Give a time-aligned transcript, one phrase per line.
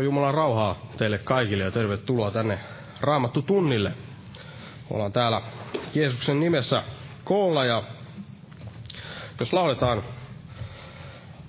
[0.00, 2.58] Joo, Jumalan rauhaa teille kaikille ja tervetuloa tänne
[3.00, 3.92] Raamattu tunnille.
[4.90, 5.42] Ollaan täällä
[5.94, 6.82] Jeesuksen nimessä
[7.24, 7.82] koolla ja
[9.40, 10.02] jos lauletaan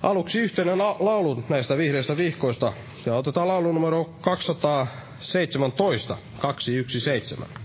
[0.02, 2.72] aluksi yhteinen laulu näistä vihreistä vihkoista
[3.06, 7.61] ja otetaan laulu numero 217, 217.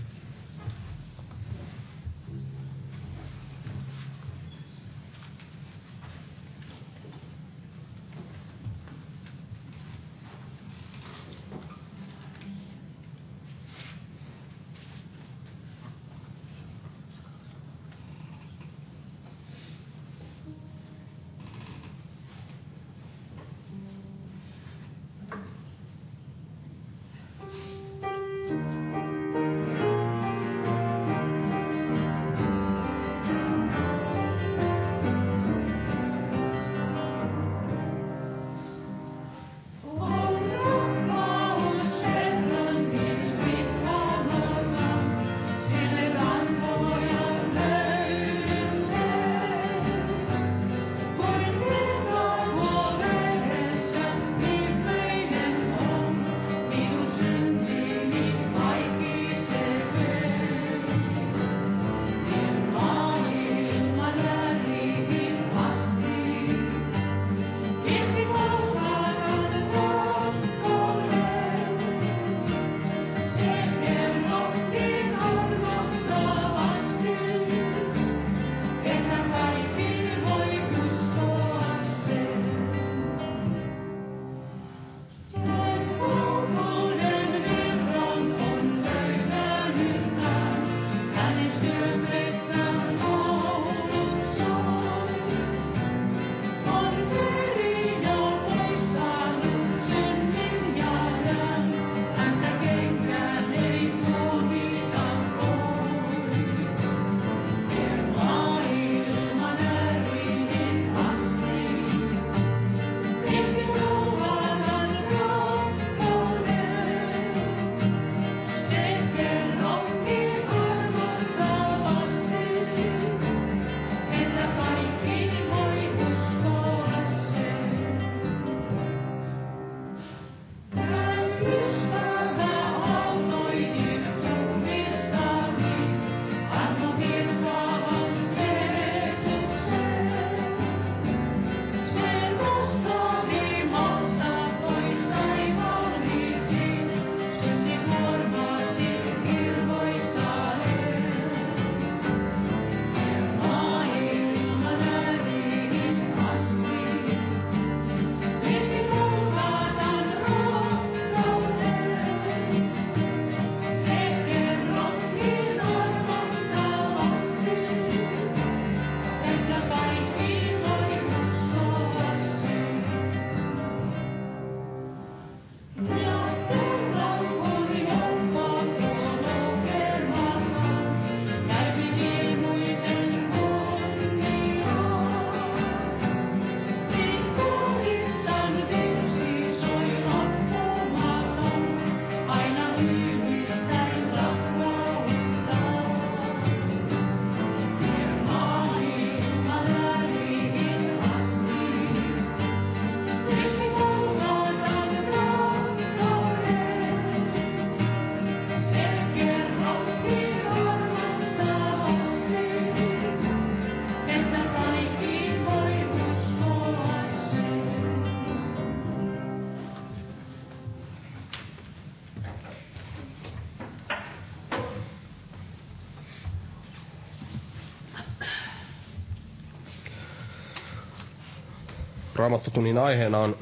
[232.28, 233.36] Raamattotunnin aiheena on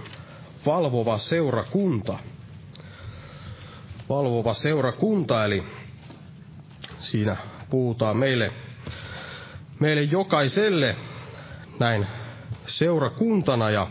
[0.67, 2.19] valvova seurakunta.
[4.09, 5.63] Valvova seurakunta, eli
[6.99, 7.37] siinä
[7.71, 8.53] puhutaan meille,
[9.81, 10.97] meille jokaiselle
[11.79, 12.07] näin
[12.67, 13.71] seurakuntana.
[13.71, 13.91] Ja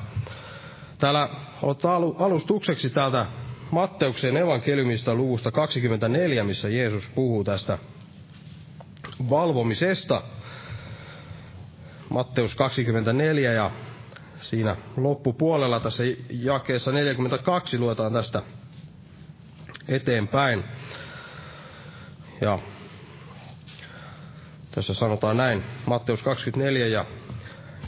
[0.97, 1.29] täällä
[1.61, 3.25] ottaa alustukseksi täältä
[3.71, 7.77] Matteuksen evankeliumista luvusta 24, missä Jeesus puhuu tästä
[9.29, 10.23] valvomisesta.
[12.09, 13.71] Matteus 24 ja
[14.39, 18.41] siinä loppupuolella tässä jakeessa 42 luetaan tästä
[19.87, 20.63] eteenpäin.
[22.41, 22.59] Ja
[24.71, 27.05] tässä sanotaan näin, Matteus 24 ja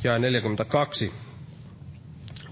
[0.03, 1.13] jae 42.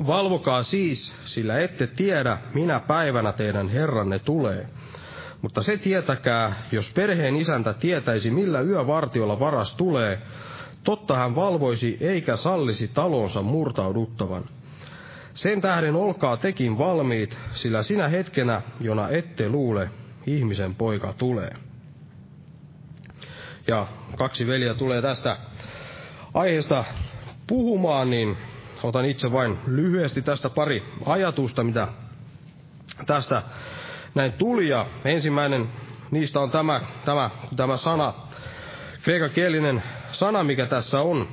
[0.08, 4.68] Valvokaa siis, sillä ette tiedä, minä päivänä teidän Herranne tulee.
[5.42, 10.22] Mutta se tietäkää, jos perheen isäntä tietäisi, millä yövartiolla varas tulee,
[10.86, 14.46] totta hän valvoisi eikä sallisi talonsa murtauduttavan.
[15.34, 19.90] Sen tähden olkaa tekin valmiit, sillä sinä hetkenä, jona ette luule,
[20.28, 21.54] ihmisen poika tulee.
[23.68, 23.88] Ja
[24.18, 25.38] kaksi veliä tulee tästä
[26.34, 26.84] aiheesta
[27.48, 28.38] puhumaan, niin
[28.84, 31.88] otan itse vain lyhyesti tästä pari ajatusta, mitä
[33.06, 33.44] tästä
[34.16, 34.70] näin tuli.
[34.70, 35.70] Ja ensimmäinen
[36.12, 38.14] niistä on tämä, tämä, tämä sana,
[39.04, 39.84] kreikakielinen
[40.20, 41.28] sana, mikä tässä on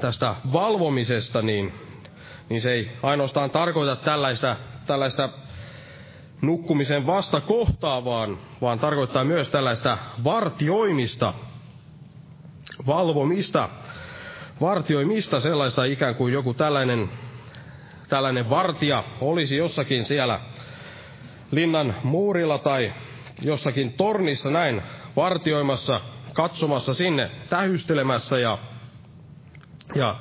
[0.00, 1.72] tästä valvomisesta, niin,
[2.48, 4.56] niin se ei ainoastaan tarkoita tällaista,
[4.86, 5.28] tällaista
[6.42, 11.34] nukkumisen vastakohtaa, vaan, vaan tarkoittaa myös tällaista vartioimista,
[12.86, 13.68] valvomista,
[14.60, 17.10] vartioimista, sellaista ikään kuin joku tällainen,
[18.08, 20.40] tällainen vartija olisi jossakin siellä
[21.50, 22.92] linnan muurilla tai
[23.42, 24.82] jossakin tornissa näin
[25.16, 26.00] vartioimassa,
[26.34, 28.58] katsomassa sinne, tähystelemässä ja,
[29.94, 30.20] ja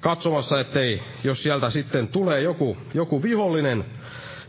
[0.00, 3.84] katsomassa, ettei, jos sieltä sitten tulee joku, joku vihollinen,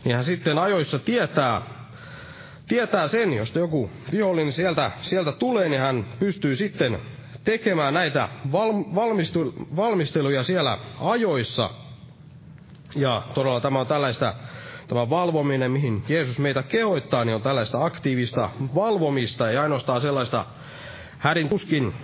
[0.04, 1.62] niin hän sitten ajoissa tietää,
[2.68, 6.98] tietää sen, jos joku vihollinen sieltä, sieltä tulee, niin hän pystyy sitten
[7.44, 8.28] tekemään näitä
[8.94, 11.70] valmistu, valmisteluja siellä ajoissa.
[12.96, 14.34] Ja todella tämä on tällaista,
[14.88, 20.44] tämä valvominen, mihin Jeesus meitä kehoittaa, niin on tällaista aktiivista valvomista, ei ainoastaan sellaista
[21.24, 21.94] hädin tuskin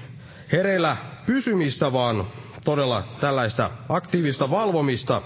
[0.52, 0.96] hereillä
[1.26, 2.26] pysymistä, vaan
[2.64, 5.22] todella tällaista aktiivista valvomista,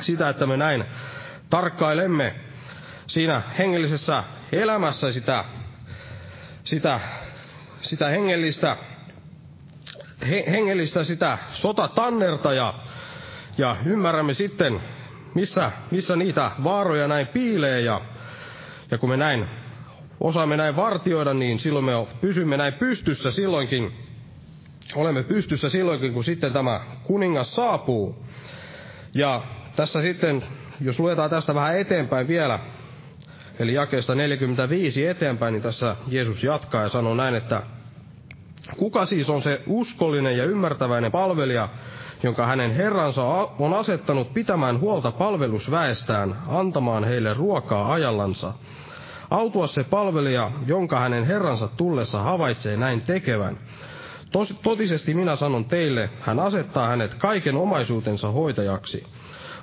[0.00, 0.84] sitä, että me näin
[1.50, 2.34] tarkkailemme
[3.06, 5.44] siinä hengellisessä elämässä sitä,
[6.64, 7.00] sitä,
[7.80, 8.76] sitä hengellistä,
[10.28, 12.74] he, hengellistä sitä sotatannerta ja,
[13.58, 14.80] ja ymmärrämme sitten,
[15.34, 18.00] missä, missä niitä vaaroja näin piilee ja,
[18.90, 19.48] ja kun me näin
[20.20, 23.92] osaamme näin vartioida, niin silloin me pysymme näin pystyssä silloinkin,
[24.94, 28.24] olemme pystyssä silloinkin, kun sitten tämä kuningas saapuu.
[29.14, 29.42] Ja
[29.76, 30.44] tässä sitten
[30.80, 32.58] jos luetaan tästä vähän eteenpäin vielä,
[33.58, 37.62] eli jakeesta 45 eteenpäin, niin tässä Jeesus jatkaa ja sanoo näin, että
[38.76, 41.68] kuka siis on se uskollinen ja ymmärtäväinen palvelija,
[42.22, 43.24] jonka hänen herransa
[43.58, 48.52] on asettanut pitämään huolta palvelusväestään, antamaan heille ruokaa ajallansa.
[49.30, 53.58] Autua se palvelija, jonka hänen herransa tullessa havaitsee näin tekevän.
[54.32, 59.06] Tos, totisesti minä sanon teille, hän asettaa hänet kaiken omaisuutensa hoitajaksi.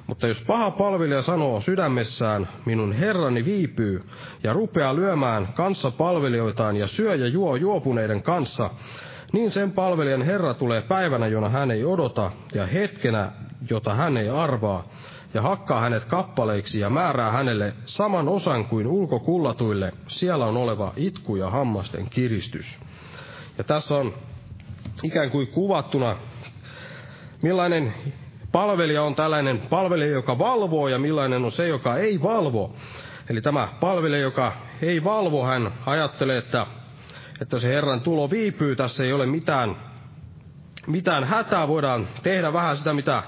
[0.07, 4.03] Mutta jos paha palvelija sanoo sydämessään, minun herrani viipyy,
[4.43, 8.69] ja rupeaa lyömään kanssa palvelijoitaan ja syö ja juo juopuneiden kanssa,
[9.33, 13.31] niin sen palvelijan herra tulee päivänä, jona hän ei odota, ja hetkenä,
[13.69, 14.83] jota hän ei arvaa,
[15.35, 21.35] ja hakkaa hänet kappaleiksi ja määrää hänelle saman osan kuin ulkokullatuille, siellä on oleva itku
[21.35, 22.65] ja hammasten kiristys.
[23.57, 24.13] Ja tässä on
[25.03, 26.15] ikään kuin kuvattuna,
[27.43, 27.93] millainen
[28.51, 32.75] palvelija on tällainen palvelija, joka valvoo, ja millainen on se, joka ei valvo.
[33.29, 36.67] Eli tämä palvelija, joka ei valvo, hän ajattelee, että,
[37.41, 39.75] että se Herran tulo viipyy, tässä ei ole mitään,
[40.87, 43.23] mitään hätää, voidaan tehdä vähän sitä, mitä,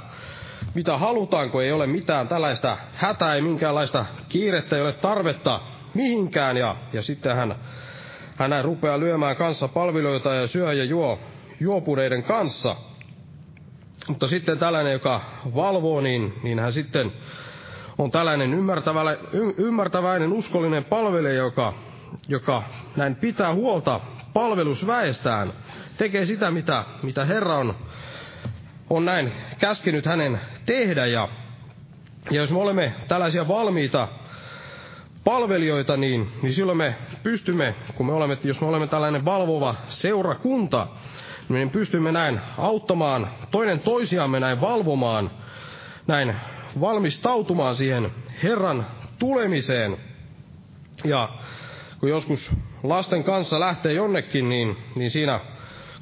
[0.78, 5.62] mitä halutaan, kun ei ole mitään tällaista hätää, ei minkäänlaista kiirettä, ei ole tarvetta
[5.94, 7.56] mihinkään, ja, ja sitten hän,
[8.36, 11.20] hän rupeaa lyömään kanssa palvelijoita ja syö ja juo
[11.60, 12.76] juopuneiden kanssa–
[14.08, 15.22] mutta sitten tällainen, joka
[15.56, 17.12] valvoo, niin, niin hän sitten
[17.98, 18.54] on tällainen
[19.58, 21.74] ymmärtäväinen, uskollinen palvelija, joka,
[22.28, 22.64] joka
[22.96, 24.00] näin pitää huolta
[24.34, 25.54] palvelusväestään,
[25.98, 27.76] tekee sitä, mitä, mitä Herra on,
[28.90, 31.06] on näin käskenyt hänen tehdä.
[31.06, 31.30] Ja,
[32.32, 34.08] ja jos me olemme tällaisia valmiita
[35.24, 40.88] palvelijoita, niin, niin silloin me pystymme, kun me olemme, jos me olemme tällainen valvova seurakunta,
[41.50, 45.32] niin pystymme näin auttamaan toinen toisiamme näin valvomaan,
[46.08, 46.36] näin
[46.82, 48.12] valmistautumaan siihen
[48.44, 48.86] Herran
[49.20, 49.98] tulemiseen.
[51.04, 51.30] Ja
[52.00, 52.52] kun joskus
[52.84, 55.40] lasten kanssa lähtee jonnekin, niin, niin siinä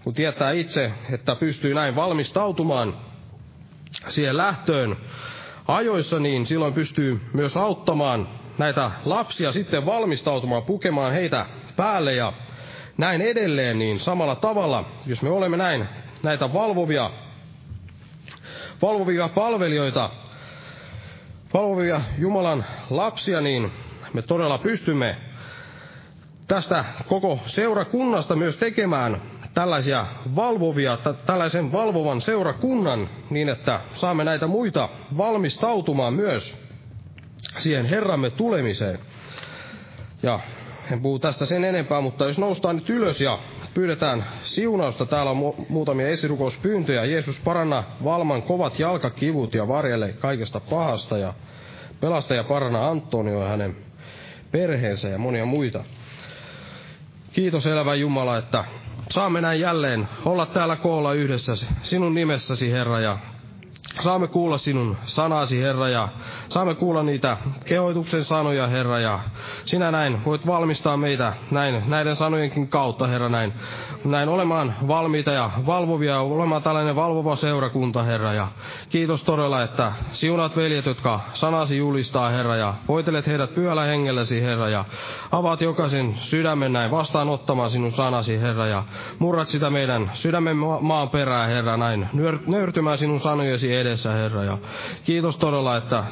[0.06, 2.98] kun tietää itse, että pystyy näin valmistautumaan
[4.08, 4.98] siihen lähtöön
[5.68, 12.34] ajoissa, niin silloin pystyy myös auttamaan näitä lapsia sitten valmistautumaan, pukemaan heitä päälle ja
[12.98, 15.88] näin edelleen, niin samalla tavalla, jos me olemme näin
[16.24, 17.12] näitä valvovia,
[18.82, 20.10] valvovia palvelijoita,
[21.54, 23.72] valvovia Jumalan lapsia, niin
[24.14, 25.18] me todella pystymme
[26.48, 29.22] tästä koko seurakunnasta myös tekemään
[29.56, 36.58] tällaisia valvovia, tällaisen valvovan seurakunnan niin, että saamme näitä muita valmistautumaan myös
[37.58, 39.00] siihen Herramme tulemiseen.
[40.24, 40.40] Ja
[40.92, 43.40] en puhu tästä sen enempää, mutta jos noustaan nyt ylös ja
[43.74, 47.06] pyydetään siunausta, täällä on mu- muutamia esirukouspyyntöjä.
[47.06, 51.34] Jeesus paranna Valman kovat jalkakivut ja varjelle kaikesta pahasta ja
[52.00, 53.76] pelastaja paranna Antonio ja hänen
[54.52, 55.84] perheensä ja monia muita.
[57.34, 58.64] Kiitos elävä Jumala, että
[59.10, 63.18] saamme näin jälleen olla täällä koolla yhdessä sinun nimessäsi, Herra, ja
[64.02, 66.08] Saamme kuulla sinun sanasi, Herra, ja
[66.50, 69.20] saamme kuulla niitä kehoituksen sanoja, Herra, ja
[69.66, 73.54] sinä näin voit valmistaa meitä näin, näiden sanojenkin kautta, Herra, näin,
[74.06, 78.48] näin olemaan valmiita ja valvovia, olemaan tällainen valvova seurakunta, Herra, ja
[78.90, 84.70] kiitos todella, että siunat veljet, jotka sanasi julistaa, Herra, ja voitelet heidät pyöllä hengelläsi, Herra,
[84.70, 84.86] ja
[85.32, 88.84] avaat jokaisen sydämen näin vastaanottamaan sinun sanasi, Herra, ja
[89.20, 92.10] murrat sitä meidän sydämen maan perää, Herra, näin
[92.48, 94.44] nöyrtymään sinun sanojesi edessä, Herra.
[94.44, 94.58] Ja
[95.04, 96.04] kiitos todella, että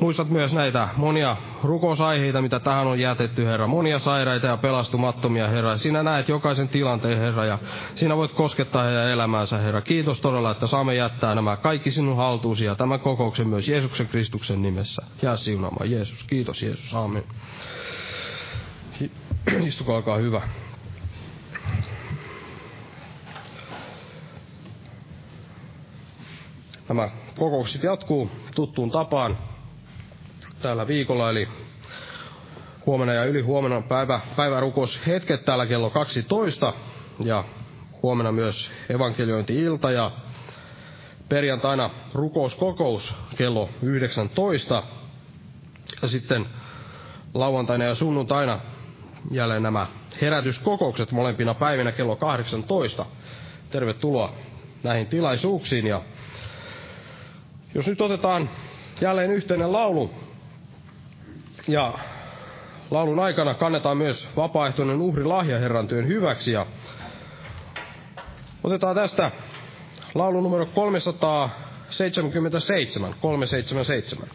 [0.00, 3.66] muistat myös näitä monia rukousaiheita, mitä tähän on jätetty, Herra.
[3.66, 5.78] Monia sairaita ja pelastumattomia, Herra.
[5.78, 7.58] Sinä näet jokaisen tilanteen, Herra, ja
[7.94, 9.80] sinä voit koskettaa heidän elämäänsä, Herra.
[9.80, 14.62] Kiitos todella, että saamme jättää nämä kaikki sinun haltuusi ja tämän kokouksen myös Jeesuksen Kristuksen
[14.62, 15.02] nimessä.
[15.22, 16.24] Jää siunaamaan Jeesus.
[16.24, 16.94] Kiitos Jeesus.
[16.94, 17.24] Aamen.
[19.66, 20.42] Istukaa, olkaa hyvä.
[26.90, 29.38] Tämä kokoukset jatkuu tuttuun tapaan
[30.62, 31.48] tällä viikolla, eli
[32.86, 36.72] huomenna ja yli huomenna päivä, päivärukous hetket täällä kello 12
[37.24, 37.44] ja
[38.02, 40.10] huomenna myös evankeliointi-ilta ja
[41.28, 44.82] perjantaina rukouskokous kello 19
[46.02, 46.46] ja sitten
[47.34, 48.60] lauantaina ja sunnuntaina
[49.30, 49.86] jälleen nämä
[50.22, 53.06] herätyskokoukset molempina päivinä kello 18.
[53.70, 54.34] Tervetuloa
[54.82, 56.02] näihin tilaisuuksiin ja
[57.74, 58.50] jos nyt otetaan
[59.00, 60.10] jälleen yhteinen laulu,
[61.68, 61.94] ja
[62.90, 66.66] laulun aikana kannetaan myös vapaaehtoinen uhri lahja Herran työn hyväksi, ja
[68.64, 69.30] otetaan tästä
[70.14, 74.28] laulu numero 377, 377.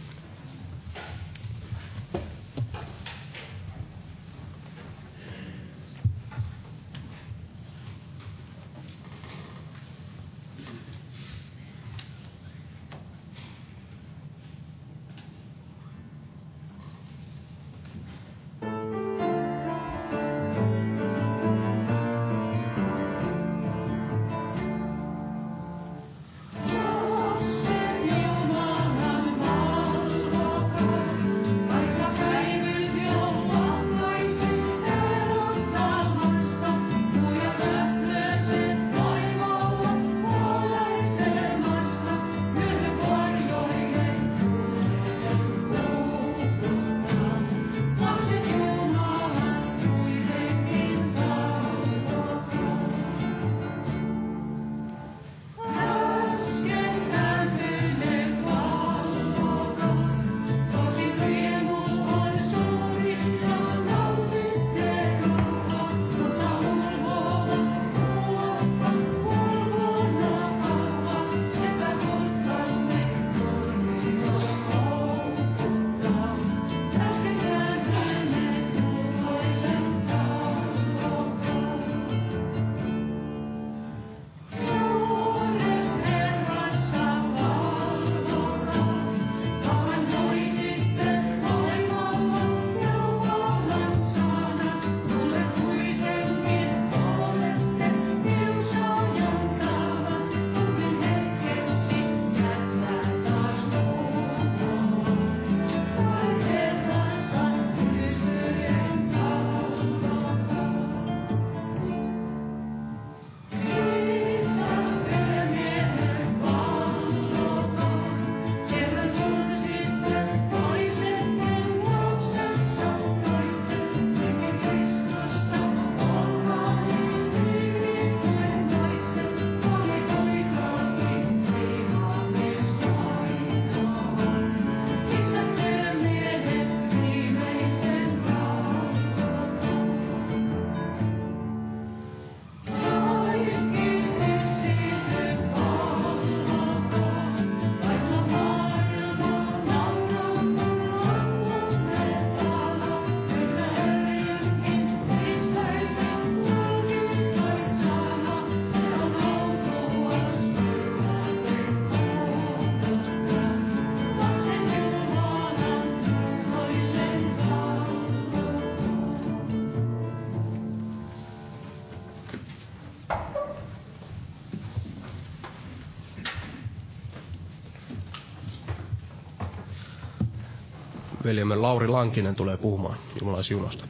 [181.25, 183.87] veljemme Lauri Lankinen tulee puhumaan Jumalan siunasta.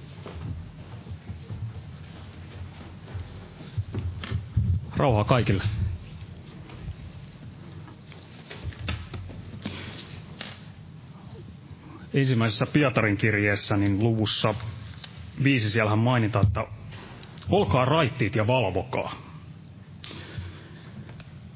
[4.97, 5.63] Rauhaa kaikille.
[12.13, 14.55] Ensimmäisessä Pietarin kirjeessä, niin luvussa
[15.43, 16.65] viisi siellähän mainitaan, että
[17.49, 19.15] olkaa raittiit ja valvokaa.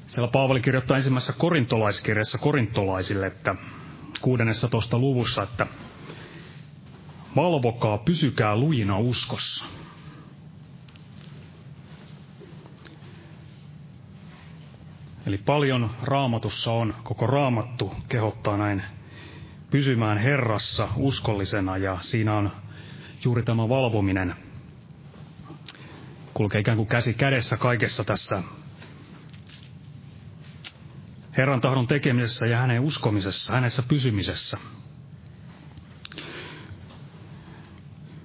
[0.06, 3.54] Siellä Paavali kirjoittaa ensimmäisessä korintolaiskirjassa korintolaisille, että
[4.20, 4.98] 16.
[4.98, 5.66] luvussa, että
[7.36, 9.64] valvokaa, pysykää lujina uskossa.
[15.26, 18.82] Eli paljon raamatussa on, koko raamattu kehottaa näin
[19.70, 22.50] pysymään Herrassa uskollisena ja siinä on
[23.24, 24.34] juuri tämä valvominen
[26.34, 28.42] kulkee ikään kuin käsi kädessä kaikessa tässä
[31.40, 34.58] Herran tahdon tekemisessä ja hänen uskomisessa, hänessä pysymisessä.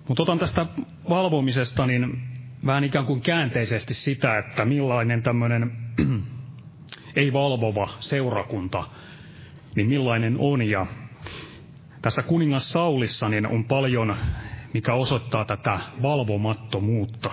[0.08, 0.66] Mutta otan tästä
[1.10, 2.22] valvomisesta niin
[2.66, 5.72] vähän ikään kuin käänteisesti sitä, että millainen tämmöinen
[7.16, 8.84] ei-valvova seurakunta,
[9.76, 10.62] niin millainen on.
[10.62, 10.86] Ja
[12.02, 14.16] tässä kuningas Saulissa niin on paljon,
[14.74, 17.32] mikä osoittaa tätä valvomattomuutta.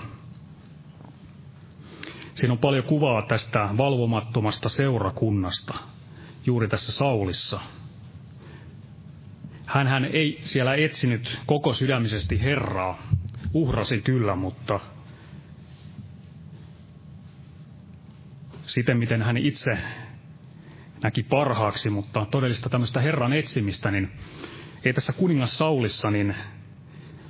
[2.43, 5.75] Siinä on paljon kuvaa tästä valvomattomasta seurakunnasta,
[6.47, 7.61] juuri tässä Saulissa.
[9.67, 13.03] Hän, ei siellä etsinyt koko sydämisesti Herraa,
[13.55, 14.81] uhrasi kyllä, mutta
[18.67, 19.79] siten, miten hän itse
[21.03, 24.13] näki parhaaksi, mutta todellista tämmöistä Herran etsimistä, niin
[24.85, 26.35] ei tässä kuningas Saulissa niin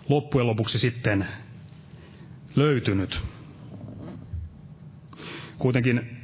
[0.09, 1.27] loppujen lopuksi sitten
[2.57, 3.32] löytynyt.
[5.63, 6.17] Kuitenkin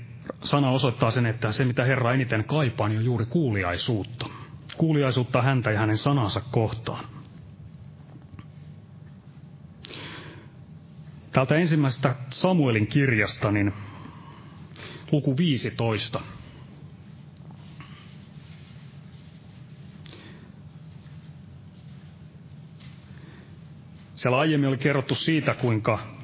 [0.44, 4.26] sana osoittaa sen, että se mitä Herra eniten kaipaa, niin on juuri kuuliaisuutta.
[4.76, 7.04] Kuuliaisuutta häntä ja hänen sanansa kohtaan.
[11.32, 13.72] Täältä ensimmäisestä Samuelin kirjasta, niin
[15.12, 16.20] luku 15.
[24.14, 26.17] Siellä aiemmin oli kerrottu siitä, kuinka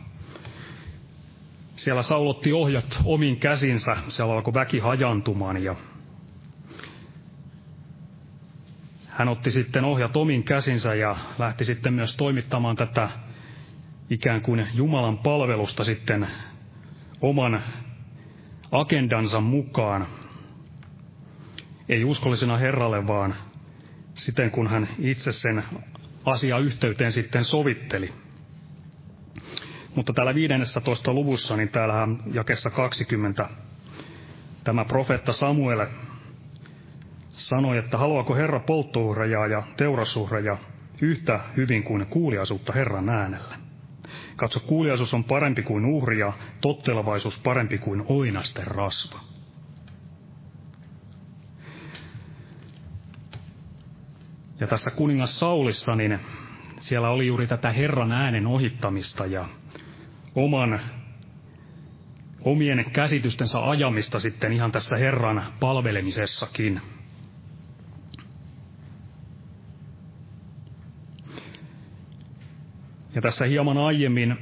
[1.85, 5.75] siellä saulotti ohjat omiin käsinsä, siellä alkoi väki hajantumaan ja
[9.09, 13.09] hän otti sitten ohjat omiin käsinsä ja lähti sitten myös toimittamaan tätä
[14.11, 16.27] ikään kuin Jumalan palvelusta sitten
[17.21, 17.63] oman
[18.73, 20.07] agendansa mukaan.
[21.89, 23.35] Ei uskollisena Herralle, vaan
[24.15, 25.65] siten kun hän itse sen
[26.25, 28.13] asia yhteyteen sitten sovitteli.
[29.97, 31.13] Mutta täällä 15.
[31.13, 33.49] luvussa, niin täällä jakessa 20
[34.65, 35.87] tämä profeetta Samuel
[37.29, 40.57] sanoi, että haluaako Herra polttouhreja ja teurasuhreja
[41.03, 43.57] yhtä hyvin kuin kuuliaisuutta Herran äänellä.
[44.37, 49.21] Katso, kuuliaisuus on parempi kuin uhri ja tottelevaisuus parempi kuin oinasten rasva.
[54.61, 56.21] Ja tässä kuningas Saulissa, niin
[56.81, 59.49] siellä oli juuri tätä Herran äänen ohittamista ja
[60.35, 60.81] oman,
[62.41, 66.81] omien käsitystensä ajamista sitten ihan tässä Herran palvelemisessakin.
[73.15, 74.37] Ja tässä hieman aiemmin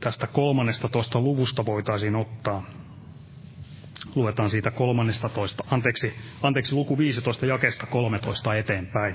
[0.00, 2.62] tästä kolmannesta toista luvusta voitaisiin ottaa.
[4.14, 9.14] Luetaan siitä kolmannesta toista, anteeksi, anteeksi luku 15 jakesta 13 eteenpäin.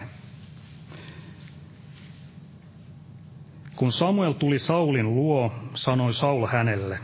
[3.76, 7.00] Kun Samuel tuli Saulin luo, sanoi Saul hänelle,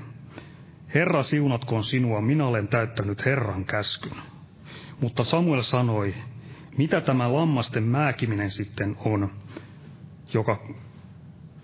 [0.95, 4.15] Herra siunatkoon sinua, minä olen täyttänyt Herran käskyn.
[5.01, 6.13] Mutta Samuel sanoi,
[6.77, 9.29] mitä tämä lammasten määkiminen sitten on,
[10.33, 10.59] joka,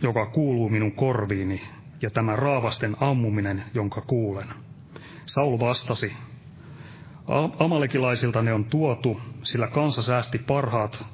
[0.02, 1.62] joka kuuluu minun korviini,
[2.02, 4.48] ja tämä raavasten ammuminen, jonka kuulen.
[5.26, 6.14] Saul vastasi,
[7.60, 11.06] Amalekilaisilta ne on tuotu, sillä kansa säästi parhaat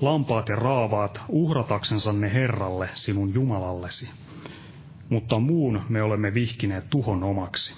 [0.00, 4.10] lampaat ja raavaat uhrataksensa ne Herralle, sinun Jumalallesi.
[5.08, 7.74] Mutta muun me olemme vihkineet tuhon omaksi.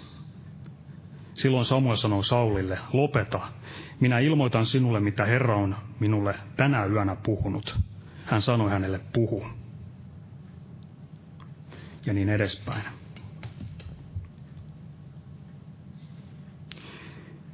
[1.34, 3.40] Silloin Samuel sanoi Saulille, lopeta,
[4.00, 7.78] minä ilmoitan sinulle, mitä Herra on minulle tänä yönä puhunut.
[8.24, 9.46] Hän sanoi hänelle, puhu.
[12.06, 12.82] Ja niin edespäin.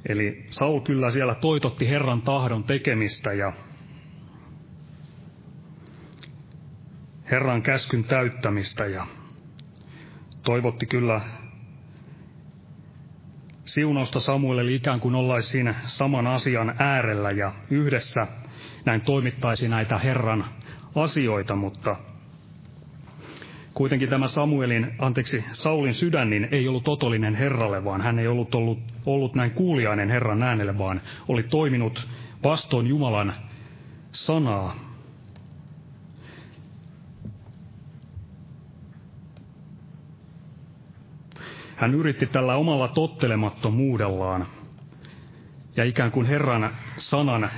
[0.09, 3.53] Eli Saul kyllä siellä toitotti Herran tahdon tekemistä ja
[7.31, 9.07] Herran käskyn täyttämistä ja
[10.43, 11.21] toivotti kyllä
[13.65, 18.27] siunausta Samuelille ikään kuin ollaisi siinä saman asian äärellä ja yhdessä
[18.85, 20.45] näin toimittaisi näitä Herran
[20.95, 21.95] asioita, mutta
[23.73, 28.55] kuitenkin tämä Samuelin, anteeksi, Saulin sydän niin ei ollut otollinen Herralle, vaan hän ei ollut
[28.55, 32.07] ollut, ollut näin kuuliainen Herran äänelle, vaan oli toiminut
[32.43, 33.33] vastoin Jumalan
[34.11, 34.84] sanaa.
[41.75, 44.47] Hän yritti tällä omalla tottelemattomuudellaan
[45.75, 47.49] ja ikään kuin Herran sanan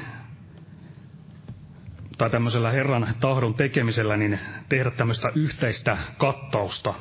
[2.18, 6.94] tai tämmöisellä Herran tahdon tekemisellä niin tehdä tämmöistä yhteistä kattausta,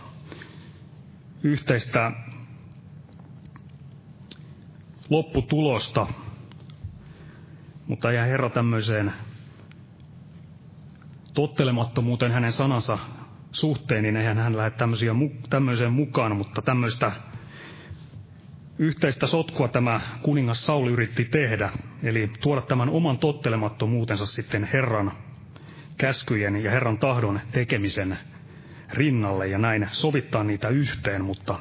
[1.42, 2.12] yhteistä
[5.10, 6.06] lopputulosta.
[7.86, 9.12] Mutta ei Herra tämmöiseen
[11.34, 12.98] tottelemattomuuteen hänen sanansa
[13.56, 14.76] suhteen, niin eihän hän lähde
[15.50, 17.12] tämmöiseen mukaan, mutta tämmöistä
[18.78, 21.70] yhteistä sotkua tämä kuningas Sauli yritti tehdä,
[22.02, 25.12] eli tuoda tämän oman tottelemattomuutensa sitten Herran
[25.98, 28.18] käskyjen ja Herran tahdon tekemisen
[28.92, 31.58] rinnalle ja näin sovittaa niitä yhteen, mutta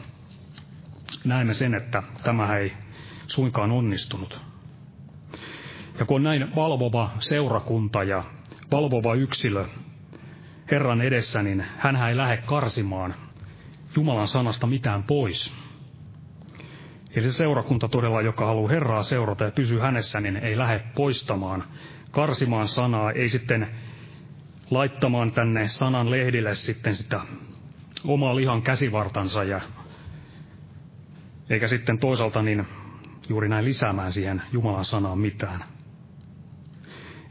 [1.26, 2.74] näemme sen, että tämä ei
[3.28, 4.42] suinkaan onnistunut.
[6.00, 8.24] Ja kun on näin valvova seurakunta ja
[8.72, 9.66] valvova yksilö
[10.72, 13.16] Herran edessä, niin hän ei lähde karsimaan
[13.96, 15.54] Jumalan sanasta mitään pois.
[17.16, 21.64] Eli se seurakunta todella, joka haluaa Herraa seurata ja pysyy hänessä, niin ei lähde poistamaan,
[22.12, 23.68] karsimaan sanaa, ei sitten
[24.72, 27.22] laittamaan tänne sanan lehdille sitten sitä
[28.08, 29.62] omaa lihan käsivartansa ja
[31.50, 32.68] eikä sitten toisaalta niin
[33.30, 35.64] juuri näin lisäämään siihen Jumalan sanaan mitään.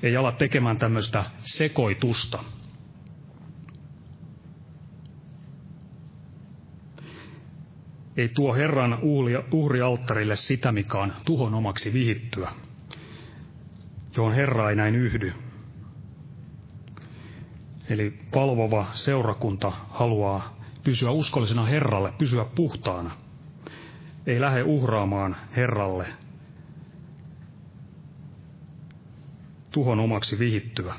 [0.02, 2.44] Ei ala tekemään tämmöistä sekoitusta.
[8.16, 8.98] Ei tuo Herran
[9.52, 12.52] uhrialttarille sitä, mikä on tuhon omaksi vihittyä,
[14.16, 15.32] johon Herra ei näin yhdy.
[17.88, 23.10] Eli palvova seurakunta haluaa pysyä uskollisena Herralle, pysyä puhtaana.
[24.26, 26.06] Ei lähde uhraamaan Herralle
[29.70, 30.94] tuhon omaksi vihittyä.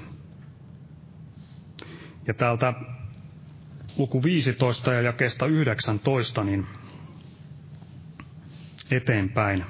[2.27, 2.73] Ja täältä
[3.97, 6.65] luku 15 ja jakeesta 19, niin
[8.91, 9.65] eteenpäin.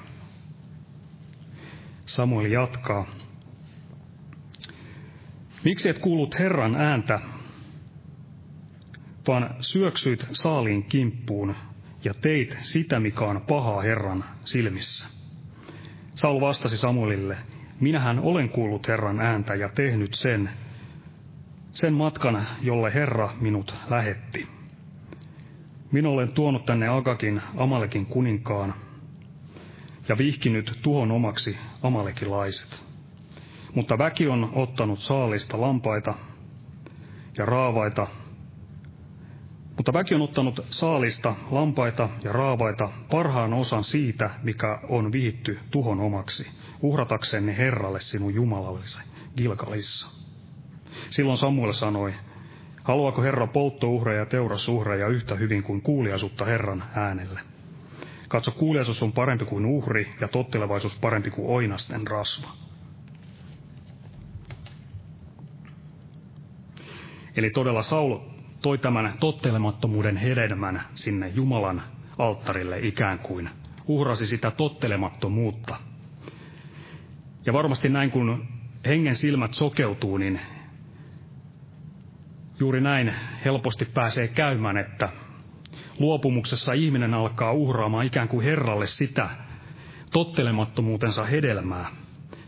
[2.05, 3.05] Samuel jatkaa.
[5.63, 7.19] Miksi et kuullut Herran ääntä,
[9.27, 11.55] vaan syöksyit saaliin kimppuun
[12.03, 15.07] ja teit sitä, mikä on pahaa Herran silmissä?
[16.15, 17.37] Saul vastasi Samuelille,
[17.79, 20.49] minähän olen kuullut Herran ääntä ja tehnyt sen,
[21.71, 24.47] sen matkan, jolle Herra minut lähetti.
[25.91, 28.73] Minä olen tuonut tänne Agakin, Amalekin kuninkaan,
[30.09, 32.83] ja vihkinyt tuhon omaksi amalekilaiset.
[33.75, 36.13] Mutta väki on ottanut saalista lampaita
[37.37, 38.07] ja raavaita,
[39.75, 45.99] mutta väki on ottanut saalista lampaita ja raavaita parhaan osan siitä, mikä on vihitty tuhon
[45.99, 46.47] omaksi,
[46.81, 48.99] uhrataksenne Herralle sinun Jumalallesi
[49.37, 50.07] Gilgalissa.
[51.09, 52.13] Silloin Samuel sanoi,
[52.83, 57.54] haluaako Herra polttouhreja ja teurasuhreja yhtä hyvin kuin kuuliaisuutta Herran äänelle?
[58.35, 62.49] Katso, kuuliaisuus on parempi kuin uhri ja tottelevaisuus parempi kuin oinasten rasva.
[67.35, 68.17] Eli todella Saul
[68.61, 71.81] toi tämän tottelemattomuuden hedelmän sinne Jumalan
[72.17, 73.49] alttarille ikään kuin.
[73.87, 75.75] Uhrasi sitä tottelemattomuutta.
[77.45, 78.47] Ja varmasti näin kun
[78.85, 80.39] hengen silmät sokeutuu, niin
[82.59, 83.13] juuri näin
[83.45, 85.09] helposti pääsee käymään, että
[85.99, 89.29] luopumuksessa ihminen alkaa uhraamaan ikään kuin Herralle sitä
[90.11, 91.89] tottelemattomuutensa hedelmää,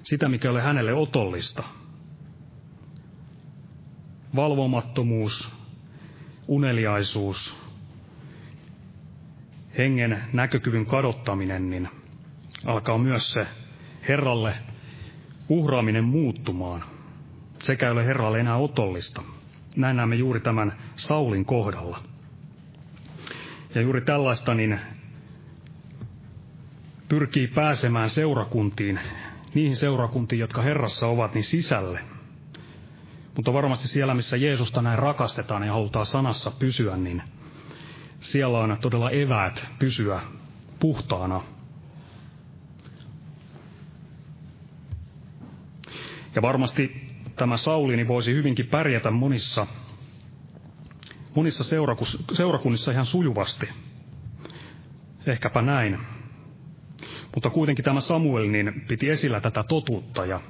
[0.03, 1.63] sitä mikä ole hänelle otollista.
[4.35, 5.53] Valvomattomuus,
[6.47, 7.57] uneliaisuus,
[9.77, 11.89] hengen näkökyvyn kadottaminen, niin
[12.65, 13.47] alkaa myös se
[14.07, 14.53] Herralle
[15.49, 16.83] uhraaminen muuttumaan.
[17.63, 19.21] Sekä ei ole Herralle enää otollista.
[19.75, 21.99] Näin näemme juuri tämän Saulin kohdalla.
[23.77, 24.79] Ja juuri tällaista niin
[27.09, 28.99] pyrkii pääsemään seurakuntiin,
[29.53, 31.99] niihin seurakuntiin, jotka Herrassa ovat, niin sisälle.
[33.35, 37.21] Mutta varmasti siellä, missä Jeesusta näin rakastetaan ja halutaan sanassa pysyä, niin
[38.19, 40.21] siellä on todella eväät pysyä
[40.79, 41.41] puhtaana.
[46.35, 49.67] Ja varmasti tämä Saulini voisi hyvinkin pärjätä monissa
[51.37, 51.63] monissa
[52.33, 53.69] seurakunnissa ihan sujuvasti.
[55.25, 55.99] Ehkäpä näin.
[57.35, 60.41] Mutta kuitenkin tämä Samuel niin piti esillä tätä totuutta ja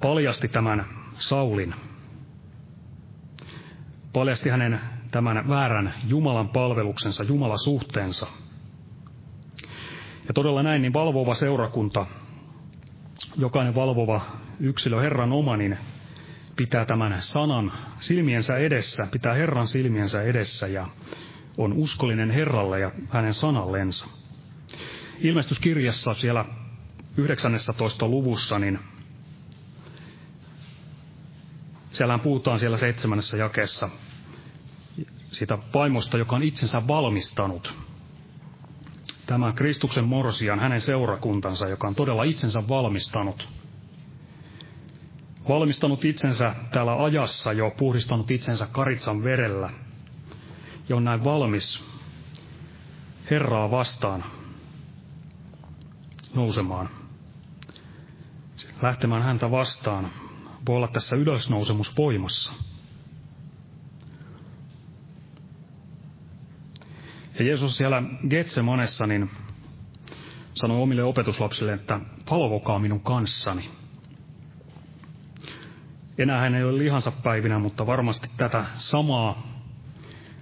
[0.00, 0.84] paljasti tämän
[1.18, 1.74] Saulin.
[4.12, 8.26] Paljasti hänen tämän väärän Jumalan palveluksensa, Jumalasuhteensa.
[10.28, 12.06] Ja todella näin, niin valvova seurakunta,
[13.36, 14.20] jokainen valvova
[14.60, 15.78] yksilö Herran oma, niin
[16.56, 20.86] pitää tämän sanan silmiensä edessä, pitää Herran silmiensä edessä ja
[21.56, 24.06] on uskollinen Herralle ja hänen sanallensa.
[25.20, 26.44] Ilmestyskirjassa siellä
[27.16, 28.08] 19.
[28.08, 28.78] luvussa, niin
[31.90, 33.90] siellä puhutaan siellä seitsemännessä jakeessa
[35.32, 37.74] siitä vaimosta, joka on itsensä valmistanut.
[39.26, 43.48] Tämä Kristuksen morsian, hänen seurakuntansa, joka on todella itsensä valmistanut.
[45.48, 49.70] Valmistanut itsensä täällä ajassa jo, puhdistanut itsensä karitsan verellä.
[50.88, 51.84] Ja on näin valmis
[53.30, 54.24] Herraa vastaan
[56.34, 56.88] nousemaan,
[58.82, 60.10] lähtemään häntä vastaan.
[60.66, 62.52] Voi olla tässä ylösnousemus voimassa.
[67.38, 69.30] Ja Jeesus siellä Getsemanessa niin
[70.54, 73.70] sanoi omille opetuslapsille, että palvokaa minun kanssani.
[76.18, 79.42] Enää hän ei ole lihansa päivinä, mutta varmasti tätä samaa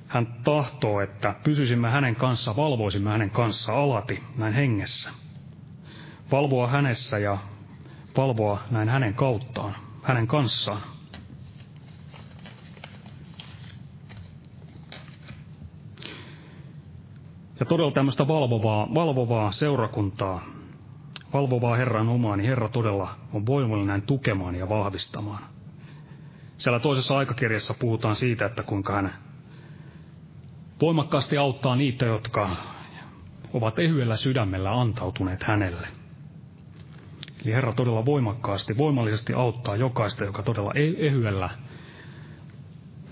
[0.09, 5.11] hän tahtoo, että pysyisimme hänen kanssa, valvoisimme hänen kanssa alati, näin hengessä.
[6.33, 7.39] Valvoa hänessä ja
[8.17, 10.81] valvoa näin hänen kauttaan, hänen kanssaan.
[17.61, 20.45] Ja todella tämmöistä valvovaa, valvovaa seurakuntaa,
[21.33, 25.43] valvovaa Herran omaa, niin Herra todella on voimallinen tukemaan ja vahvistamaan.
[26.59, 29.13] Siellä toisessa aikakirjassa puhutaan siitä, että kuinka hän
[30.81, 32.51] voimakkaasti auttaa niitä, jotka
[33.53, 35.89] ovat ehyellä sydämellä antautuneet hänelle.
[37.45, 41.51] Eli Herra todella voimakkaasti, voimallisesti auttaa jokaista, joka todella e- ehyellä,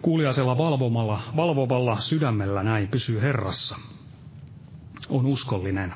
[0.03, 3.77] kuuliaisella valvomalla, valvovalla sydämellä näin pysyy Herrassa–
[5.11, 5.93] on uskollinen.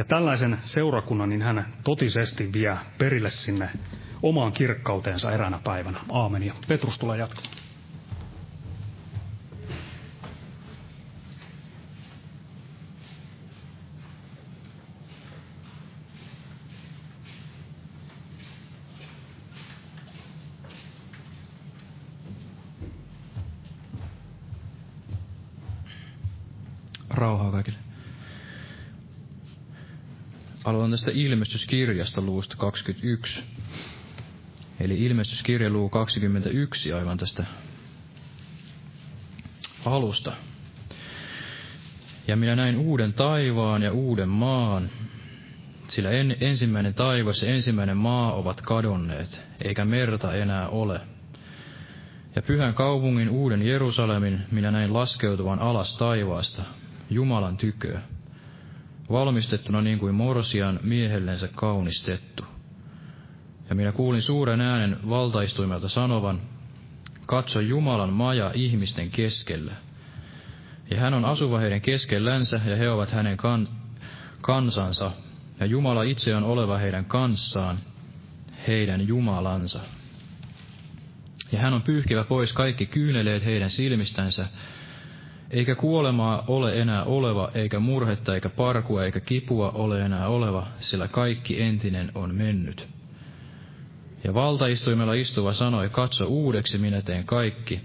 [0.00, 3.70] Ja tällaisen seurakunnan niin hän totisesti vie perille sinne
[4.22, 6.00] omaan kirkkauteensa eräänä päivänä.
[6.12, 6.42] Aamen.
[6.42, 7.54] Ja Petrus tulee jatkamaan.
[27.10, 27.78] rauhaa kaikille.
[30.90, 33.42] Aloitan tästä ilmestyskirjasta luvusta 21.
[34.80, 37.44] Eli ilmestyskirja luu 21 aivan tästä
[39.84, 40.32] alusta.
[42.28, 44.90] Ja minä näin uuden taivaan ja uuden maan,
[45.88, 51.00] sillä en, ensimmäinen taivas ja ensimmäinen maa ovat kadonneet, eikä merta enää ole.
[52.36, 56.62] Ja pyhän kaupungin uuden Jerusalemin minä näin laskeutuvan alas taivaasta,
[57.10, 58.02] Jumalan tyköä,
[59.10, 62.44] valmistettuna niin kuin morsian miehellensä kaunistettu.
[63.68, 66.40] Ja minä kuulin suuren äänen valtaistuimelta sanovan,
[67.26, 69.72] katso Jumalan maja ihmisten keskellä.
[70.90, 73.68] Ja hän on asuva heidän keskellänsä, ja he ovat hänen kan-
[74.40, 75.10] kansansa,
[75.60, 77.78] ja Jumala itse on oleva heidän kanssaan,
[78.68, 79.80] heidän Jumalansa.
[81.52, 84.48] Ja hän on pyyhkivä pois kaikki kyyneleet heidän silmistänsä,
[85.50, 91.08] eikä kuolemaa ole enää oleva, eikä murhetta, eikä parkua, eikä kipua ole enää oleva, sillä
[91.08, 92.88] kaikki entinen on mennyt.
[94.24, 97.80] Ja valtaistuimella istuva sanoi, katso uudeksi minä teen kaikki.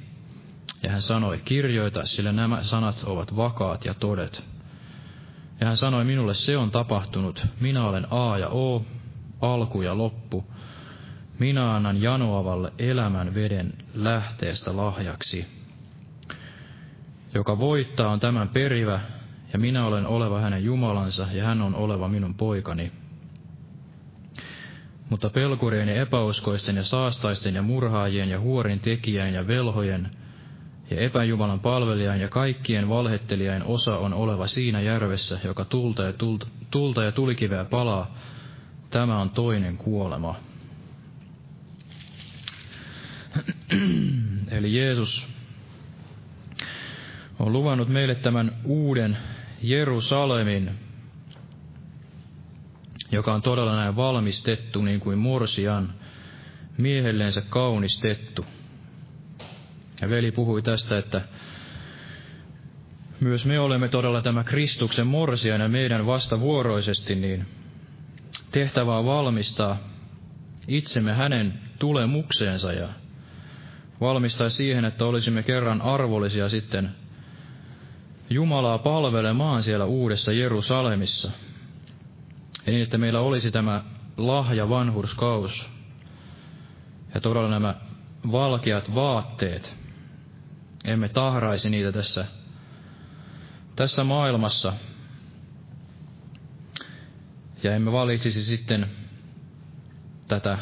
[0.83, 4.43] Ja hän sanoi, kirjoita, sillä nämä sanat ovat vakaat ja todet.
[5.59, 8.85] Ja hän sanoi minulle, se on tapahtunut, minä olen A ja O,
[9.41, 10.43] alku ja loppu.
[11.39, 15.64] Minä annan janoavalle elämän veden lähteestä lahjaksi.
[17.35, 18.99] Joka voittaa on tämän perivä,
[19.53, 22.91] ja minä olen oleva hänen Jumalansa, ja hän on oleva minun poikani.
[25.09, 30.09] Mutta pelkurien ja epäuskoisten ja saastaisten ja murhaajien ja huorin tekijän ja velhojen
[30.89, 36.47] ja epäjumalan palvelijan ja kaikkien valhettelijain osa on oleva siinä järvessä, joka tulta ja, tulta,
[36.71, 38.17] tulta ja tulikiveä palaa.
[38.89, 40.35] Tämä on toinen kuolema.
[44.51, 45.34] Eli Jeesus
[47.39, 49.17] on luvannut meille tämän uuden
[49.61, 50.71] Jerusalemin,
[53.11, 55.93] joka on todella näin valmistettu niin kuin morsian
[56.77, 58.45] miehellensä kaunistettu.
[60.01, 61.21] Ja veli puhui tästä, että
[63.19, 67.45] myös me olemme todella tämä Kristuksen morsian ja meidän vastavuoroisesti niin
[68.51, 69.77] tehtävää valmistaa
[70.67, 72.89] itsemme hänen tulemukseensa ja
[74.01, 76.89] valmistaa siihen, että olisimme kerran arvollisia sitten
[78.29, 81.31] Jumalaa palvelemaan siellä uudessa Jerusalemissa.
[82.65, 83.83] Ja niin, että meillä olisi tämä
[84.17, 85.69] lahja vanhurskaus
[87.13, 87.75] ja todella nämä
[88.31, 89.75] valkeat vaatteet.
[90.85, 92.25] Emme tahraisi niitä tässä,
[93.75, 94.73] tässä maailmassa.
[97.63, 98.89] Ja emme valitsisi sitten
[100.27, 100.57] tätä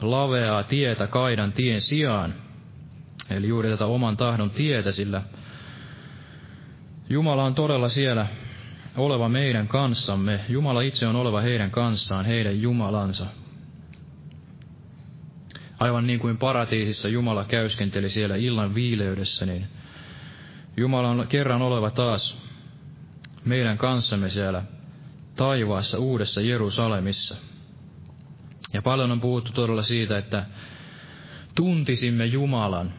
[0.00, 2.34] laveaa tietä kaidan tien sijaan,
[3.30, 5.22] eli juuri tätä oman tahdon tietä, sillä
[7.10, 8.26] Jumala on todella siellä
[8.96, 10.40] oleva meidän kanssamme.
[10.48, 13.26] Jumala itse on oleva heidän kanssaan, heidän Jumalansa.
[15.78, 19.66] Aivan niin kuin paratiisissa Jumala käyskenteli siellä illan viileydessä, niin
[20.76, 22.38] Jumala on kerran oleva taas
[23.44, 24.62] meidän kanssamme siellä
[25.36, 27.36] taivaassa uudessa Jerusalemissa.
[28.72, 30.46] Ja paljon on puhuttu todella siitä, että
[31.54, 32.92] tuntisimme Jumalan.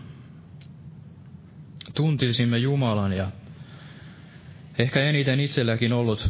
[1.94, 3.32] Tuntisimme Jumalan ja
[4.80, 6.30] ehkä eniten itselläkin ollut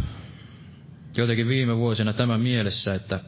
[1.17, 3.19] jotenkin viime vuosina tämä mielessä, että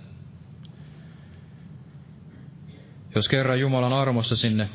[3.15, 4.69] jos kerran Jumalan armossa sinne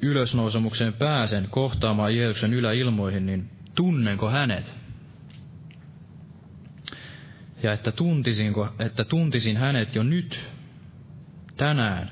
[0.00, 4.74] ylösnousemukseen pääsen kohtaamaan Jeesuksen yläilmoihin, niin tunnenko hänet?
[7.62, 10.48] Ja että, tuntisinko, että tuntisin hänet jo nyt,
[11.56, 12.10] tänään.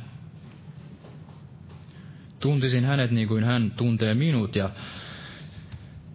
[2.40, 4.70] Tuntisin hänet niin kuin hän tuntee minut ja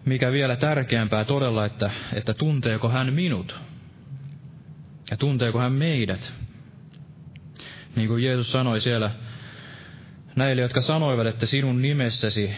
[0.10, 3.60] mikä vielä tärkeämpää todella, että, että tunteeko hän minut
[5.12, 6.34] ja tunteeko hän meidät.
[7.96, 9.12] Niin kuin Jeesus sanoi siellä
[10.36, 12.52] näille, jotka sanoivat, että sinun nimessäsi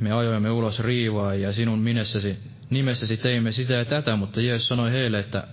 [0.00, 2.38] me ajoimme ulos riivaa ja sinun nimessäsi,
[2.70, 5.46] nimessäsi teimme sitä ja tätä, mutta Jeesus sanoi heille, että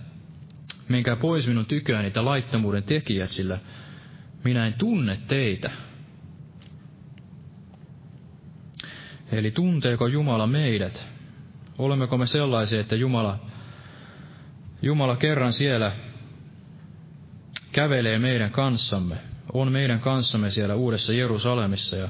[0.88, 3.58] menkää pois minun tyköäni niitä laittomuuden tekijät, sillä
[4.44, 5.70] minä en tunne teitä.
[9.32, 11.13] Eli tunteeko Jumala meidät?
[11.78, 13.38] Olemmeko me sellaisia, että Jumala,
[14.82, 15.92] Jumala kerran siellä
[17.72, 19.16] kävelee meidän kanssamme,
[19.52, 22.08] on meidän kanssamme siellä uudessa Jerusalemissa ja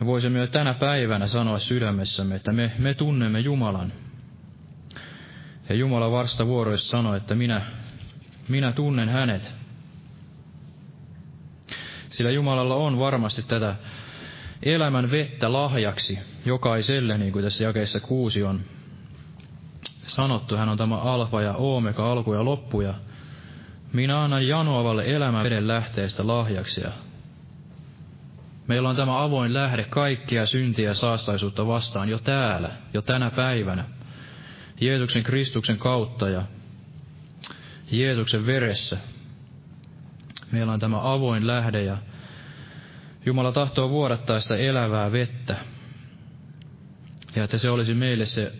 [0.00, 3.92] me voisimme jo tänä päivänä sanoa sydämessämme, että me, me tunnemme Jumalan.
[5.68, 7.62] Ja Jumala vasta vuoroissa sanoi, että minä,
[8.48, 9.54] minä tunnen hänet.
[12.08, 13.76] Sillä Jumalalla on varmasti tätä
[14.62, 18.60] elämän vettä lahjaksi jokaiselle, niin kuin tässä jakeessa kuusi on
[20.06, 20.56] sanottu.
[20.56, 22.80] Hän on tämä alfa ja omega, alku ja loppu.
[22.80, 22.94] Ja
[23.92, 26.80] minä annan janoavalle elämän veden lähteestä lahjaksi.
[26.80, 26.90] Ja
[28.66, 33.84] meillä on tämä avoin lähde kaikkia syntiä ja saastaisuutta vastaan jo täällä, jo tänä päivänä.
[34.80, 36.42] Jeesuksen Kristuksen kautta ja
[37.90, 38.98] Jeesuksen veressä.
[40.52, 41.96] Meillä on tämä avoin lähde ja
[43.26, 45.56] Jumala tahtoo vuodattaa sitä elävää vettä.
[47.36, 48.52] Ja että se olisi meille se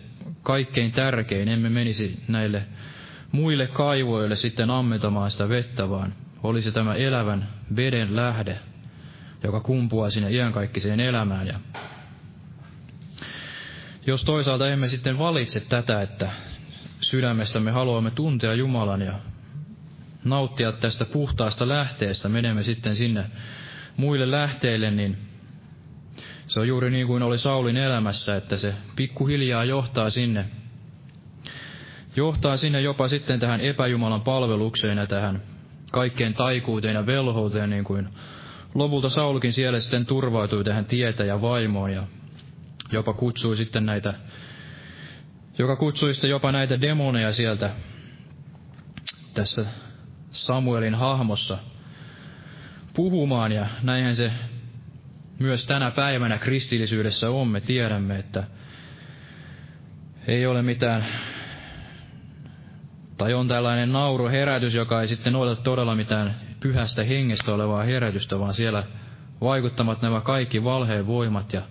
[0.43, 2.67] kaikkein tärkein, emme menisi näille
[3.31, 8.59] muille kaivoille sitten ammentamaan sitä vettä, vaan olisi tämä elävän veden lähde,
[9.43, 11.47] joka kumpuaa sinne iänkaikkiseen elämään.
[11.47, 11.59] Ja
[14.07, 16.31] jos toisaalta emme sitten valitse tätä, että
[17.01, 19.13] sydämestämme haluamme tuntea Jumalan ja
[20.23, 23.25] nauttia tästä puhtaasta lähteestä, menemme sitten sinne
[23.97, 25.17] muille lähteille, niin
[26.47, 30.45] se on juuri niin kuin oli Saulin elämässä, että se pikkuhiljaa johtaa sinne,
[32.15, 35.41] johtaa sinne jopa sitten tähän epäjumalan palvelukseen ja tähän
[35.91, 38.09] kaikkeen taikuuteen ja velhouteen, niin kuin
[38.75, 42.03] lopulta Saulkin siellä sitten turvautui tähän tietä ja vaimoon ja
[42.91, 44.13] jopa kutsui sitten näitä,
[45.57, 47.69] joka kutsui sitten jopa näitä demoneja sieltä
[49.33, 49.65] tässä
[50.29, 51.57] Samuelin hahmossa–
[52.93, 54.31] puhumaan ja näinhän se
[55.39, 57.47] myös tänä päivänä kristillisyydessä on.
[57.47, 58.43] Me tiedämme, että
[60.27, 61.05] ei ole mitään,
[63.17, 68.53] tai on tällainen nauruherätys, joka ei sitten ole todella mitään pyhästä hengestä olevaa herätystä, vaan
[68.53, 68.83] siellä
[69.41, 71.61] vaikuttamat nämä kaikki valheen voimat ja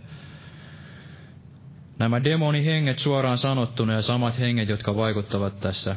[1.99, 5.97] nämä demonihenget suoraan sanottuna ja samat henget, jotka vaikuttavat tässä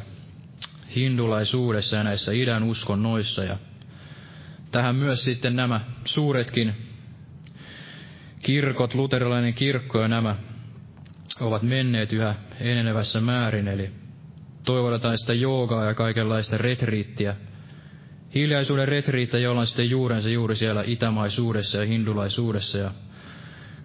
[0.96, 3.56] hindulaisuudessa ja näissä idän uskonnoissa ja
[4.74, 6.74] tähän myös sitten nämä suuretkin
[8.42, 10.36] kirkot, luterilainen kirkko ja nämä
[11.40, 13.90] ovat menneet yhä enenevässä määrin, eli
[14.64, 17.36] toivotaan sitä joogaa ja kaikenlaista retriittiä,
[18.34, 22.78] hiljaisuuden retriittiä, jolla on sitten juurensa juuri siellä itämaisuudessa ja hindulaisuudessa.
[22.78, 22.90] Ja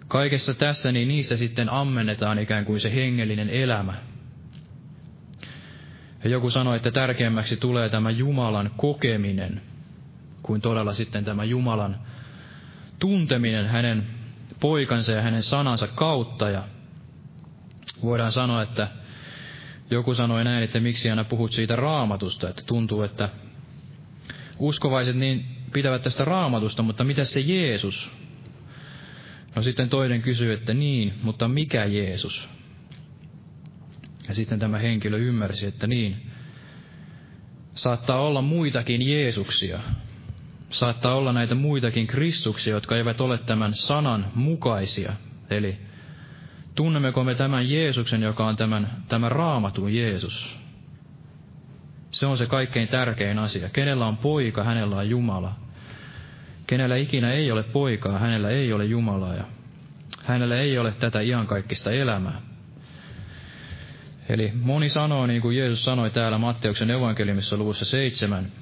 [0.08, 3.94] kaikessa tässä, niin niissä sitten ammennetaan ikään kuin se hengellinen elämä.
[6.24, 9.60] Ja joku sanoi, että tärkeämmäksi tulee tämä Jumalan kokeminen–
[10.42, 11.98] kuin todella sitten tämä Jumalan
[12.98, 14.06] tunteminen hänen
[14.60, 16.50] poikansa ja hänen sanansa kautta.
[16.50, 16.64] Ja
[18.02, 18.88] voidaan sanoa, että
[19.90, 23.28] joku sanoi näin, että miksi aina puhut siitä raamatusta, että tuntuu, että
[24.58, 28.10] uskovaiset niin pitävät tästä raamatusta, mutta mitä se Jeesus?
[29.56, 32.48] No sitten toinen kysyy, että niin, mutta mikä Jeesus?
[34.28, 36.30] Ja sitten tämä henkilö ymmärsi, että niin,
[37.74, 39.80] saattaa olla muitakin Jeesuksia.
[40.70, 45.12] Saattaa olla näitä muitakin Kristuksia, jotka eivät ole tämän sanan mukaisia.
[45.50, 45.78] Eli
[46.74, 50.60] tunnemmeko me tämän Jeesuksen, joka on tämän, tämän raamatun Jeesus?
[52.10, 53.68] Se on se kaikkein tärkein asia.
[53.68, 55.52] Kenellä on poika, hänellä on Jumala.
[56.66, 59.44] Kenellä ikinä ei ole poikaa, hänellä ei ole Jumalaa ja
[60.24, 62.40] hänellä ei ole tätä iankaikkista elämää.
[64.28, 68.52] Eli moni sanoo, niin kuin Jeesus sanoi täällä Matteuksen evankeliumissa luvussa seitsemän,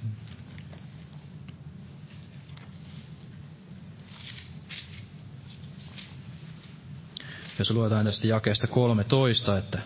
[7.58, 9.78] jos luetaan tästä jakeesta 13, että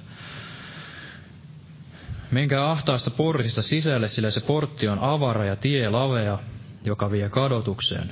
[2.33, 6.39] Menkää ahtaasta portista sisälle, sillä se portti on avara ja tie lavea,
[6.85, 8.11] joka vie kadotukseen.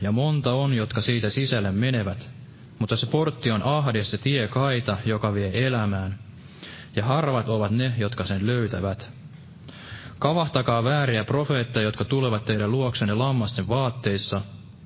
[0.00, 2.30] Ja monta on, jotka siitä sisälle menevät.
[2.78, 6.18] Mutta se portti on ahdes se tie kaita, joka vie elämään.
[6.96, 9.10] Ja harvat ovat ne, jotka sen löytävät.
[10.18, 14.40] Kavahtakaa vääriä profeetteja, jotka tulevat teidän luoksenne lammasten vaatteissa,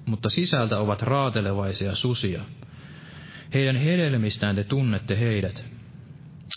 [0.07, 2.43] mutta sisältä ovat raatelevaisia susia.
[3.55, 5.65] Heidän hedelmistään te tunnette heidät.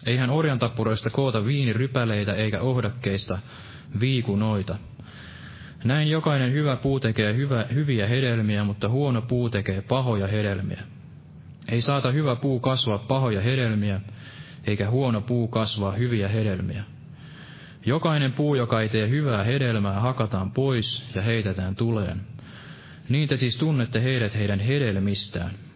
[0.05, 3.39] Eihän orjantappuroista koota viinirypäleitä eikä ohdakkeista
[3.99, 4.77] viikunoita.
[5.83, 10.83] Näin jokainen hyvä puu tekee hyvä, hyviä hedelmiä, mutta huono puu tekee pahoja hedelmiä.
[11.71, 14.01] Ei saata hyvä puu kasvaa pahoja hedelmiä,
[14.67, 16.83] eikä huono puu kasvaa hyviä hedelmiä.
[17.85, 22.21] Jokainen puu, joka ei tee hyvää hedelmää, hakataan pois ja heitetään tuleen.
[23.09, 25.66] Niin te siis tunnette heidät heidän hedelmistään.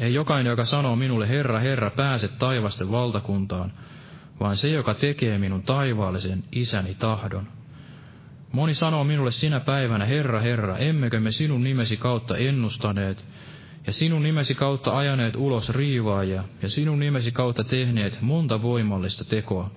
[0.00, 3.72] Ei jokainen, joka sanoo minulle, Herra, Herra, pääse taivasten valtakuntaan,
[4.40, 7.48] vaan se, joka tekee minun taivaallisen isäni tahdon.
[8.52, 13.24] Moni sanoo minulle sinä päivänä, Herra, Herra, emmekö me sinun nimesi kautta ennustaneet,
[13.86, 19.70] ja sinun nimesi kautta ajaneet ulos riivaajia, ja sinun nimesi kautta tehneet monta voimallista tekoa.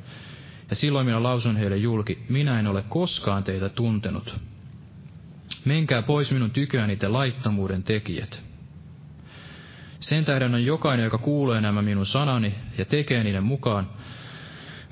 [0.70, 4.40] Ja silloin minä lausun heille julki, minä en ole koskaan teitä tuntenut.
[5.66, 8.53] Menkää pois minun tyköäni te laittomuuden tekijät.
[10.04, 13.90] Sen tähden on jokainen, joka kuulee nämä minun sanani ja tekee niiden mukaan,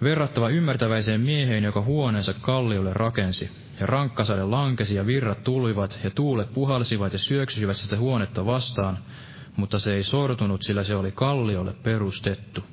[0.02, 3.52] verrattava ymmärtäväiseen mieheen, joka huoneensa kalliolle rakensi.
[3.80, 8.98] Ja rankkasade lankesi ja virrat tulivat ja tuulet puhalsivat ja syöksyivät sitä huonetta vastaan,
[9.56, 12.64] mutta se ei sortunut, sillä se oli kalliolle perustettu.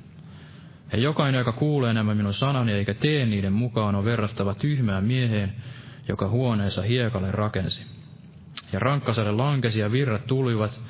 [0.91, 5.53] Ja jokainen, joka kuulee nämä minun sanani eikä tee niiden mukaan, on verrattava tyhmään mieheen,
[6.07, 7.85] joka huoneensa hiekalle rakensi.
[8.73, 10.81] Ja rankkasade lankesi ja virrat tulivat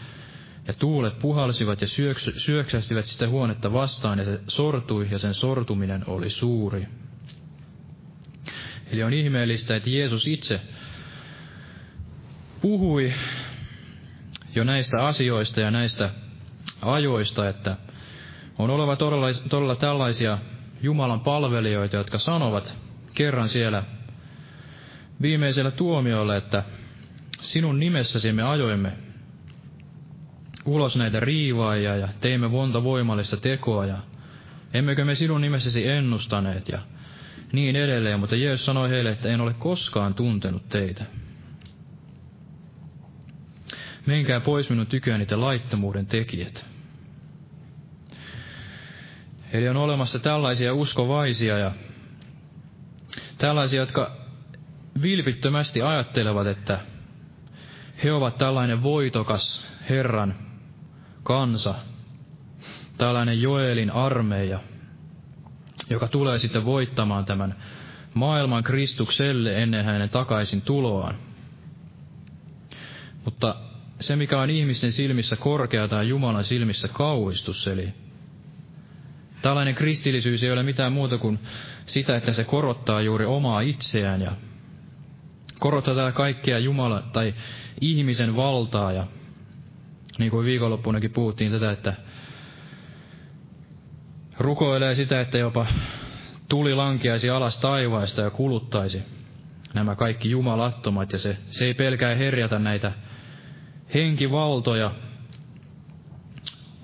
[0.70, 6.04] ja tuulet puhalsivat ja syöksy, syöksästivät sitä huonetta vastaan, ja se sortui, ja sen sortuminen
[6.08, 6.88] oli suuri.
[8.92, 10.62] Eli on ihmeellistä, että Jeesus itse
[12.62, 13.14] puhui
[14.56, 16.10] jo näistä asioista ja näistä
[16.82, 17.78] ajoista, että
[18.60, 20.38] on oleva todella, todella tällaisia
[20.82, 22.78] Jumalan palvelijoita, jotka sanovat
[23.14, 23.84] kerran siellä
[25.22, 26.64] viimeisellä tuomiolla, että
[27.42, 29.09] sinun nimessäsi me ajoimme
[30.66, 33.98] ulos näitä riivaajia ja teimme monta voimallista tekoa ja
[34.74, 36.80] emmekö me sinun nimessäsi ennustaneet ja
[37.52, 41.06] niin edelleen, mutta Jeesus sanoi heille, että en ole koskaan tuntenut teitä.
[44.06, 46.66] Menkää pois minun tyköäni te laittomuuden tekijät.
[49.54, 51.72] Eli on olemassa tällaisia uskovaisia ja
[53.38, 54.18] tällaisia, jotka
[55.02, 56.80] vilpittömästi ajattelevat, että
[58.04, 60.49] he ovat tällainen voitokas Herran
[61.24, 61.76] kansa,
[62.98, 64.60] tällainen Joelin armeija,
[65.90, 67.56] joka tulee sitten voittamaan tämän
[68.14, 71.16] maailman Kristukselle ennen hänen takaisin tuloaan.
[73.26, 73.56] Mutta
[74.00, 77.94] se, mikä on ihmisten silmissä korkea tai Jumalan silmissä kauhistus, eli
[79.42, 81.40] tällainen kristillisyys ei ole mitään muuta kuin
[81.86, 84.32] sitä, että se korottaa juuri omaa itseään ja
[85.60, 87.34] korottaa kaikkea Jumala tai
[87.82, 89.08] ihmisen valtaa ja
[90.20, 91.94] niin kuin viikonloppunakin puhuttiin tätä, että
[94.38, 95.66] rukoilee sitä, että jopa
[96.50, 99.04] tuli lankiaisi alas taivaista ja kuluttaisi
[99.74, 102.92] nämä kaikki jumalattomat, ja se, se ei pelkää herjata näitä
[103.94, 104.92] henkivaltoja,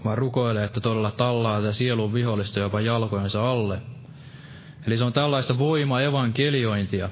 [0.06, 3.82] vaan rukoilee, että todella tallaa tätä sielun vihollista jopa jalkojensa alle.
[4.88, 7.10] Eli se on tällaista voima evankeliointia,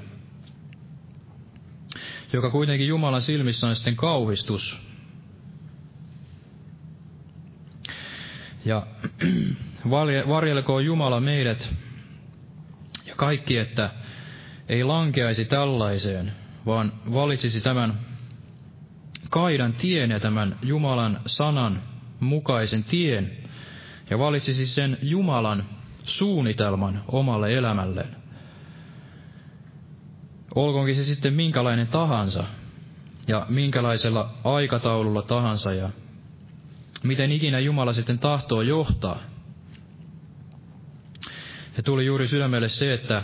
[2.32, 4.83] joka kuitenkin Jumalan silmissä on sitten kauhistus.
[8.64, 8.86] Ja
[10.28, 11.74] varjelkoon Jumala meidät
[13.06, 13.90] ja kaikki, että
[14.68, 16.32] ei lankeaisi tällaiseen,
[16.66, 18.00] vaan valitsisi tämän
[19.30, 21.82] kaidan tien ja tämän Jumalan sanan
[22.20, 23.36] mukaisen tien
[24.10, 25.64] ja valitsisi sen Jumalan
[26.04, 28.16] suunnitelman omalle elämälleen.
[30.54, 32.44] Olkoonkin se sitten minkälainen tahansa
[33.28, 35.88] ja minkälaisella aikataululla tahansa ja
[37.04, 39.20] miten ikinä Jumala sitten tahtoo johtaa.
[41.76, 43.22] Ja tuli juuri sydämelle se, että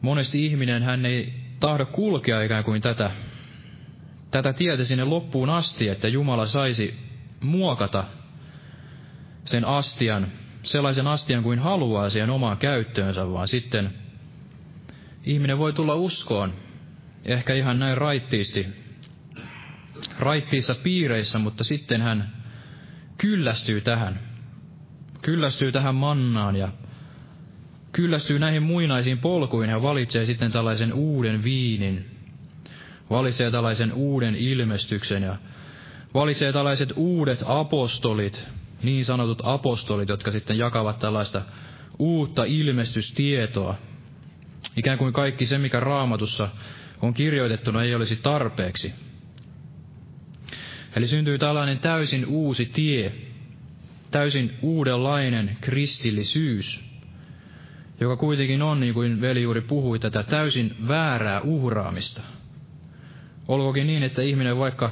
[0.00, 3.10] monesti ihminen hän ei tahdo kulkea ikään kuin tätä,
[4.30, 6.98] tätä tietä sinne loppuun asti, että Jumala saisi
[7.40, 8.04] muokata
[9.44, 10.26] sen astian,
[10.62, 13.90] sellaisen astian kuin haluaa siihen omaan käyttöönsä, vaan sitten
[15.24, 16.54] ihminen voi tulla uskoon,
[17.24, 18.66] ehkä ihan näin raittiisti,
[20.18, 22.32] raittiissa piireissä, mutta sitten hän
[23.18, 24.20] kyllästyy tähän,
[25.22, 26.68] kyllästyy tähän mannaan ja
[27.92, 32.10] kyllästyy näihin muinaisiin polkuihin ja valitsee sitten tällaisen uuden viinin,
[33.10, 35.36] valitsee tällaisen uuden ilmestyksen ja
[36.14, 38.48] valitsee tällaiset uudet apostolit,
[38.82, 41.42] niin sanotut apostolit, jotka sitten jakavat tällaista
[41.98, 43.74] uutta ilmestystietoa.
[44.76, 46.48] Ikään kuin kaikki se, mikä raamatussa
[47.02, 48.92] on kirjoitettuna, ei olisi tarpeeksi.
[50.96, 53.12] Eli syntyy tällainen täysin uusi tie,
[54.10, 56.84] täysin uudenlainen kristillisyys,
[58.00, 62.22] joka kuitenkin on, niin kuin veli juuri puhui, tätä täysin väärää uhraamista.
[63.48, 64.90] Olkoonkin niin, että ihminen vaikka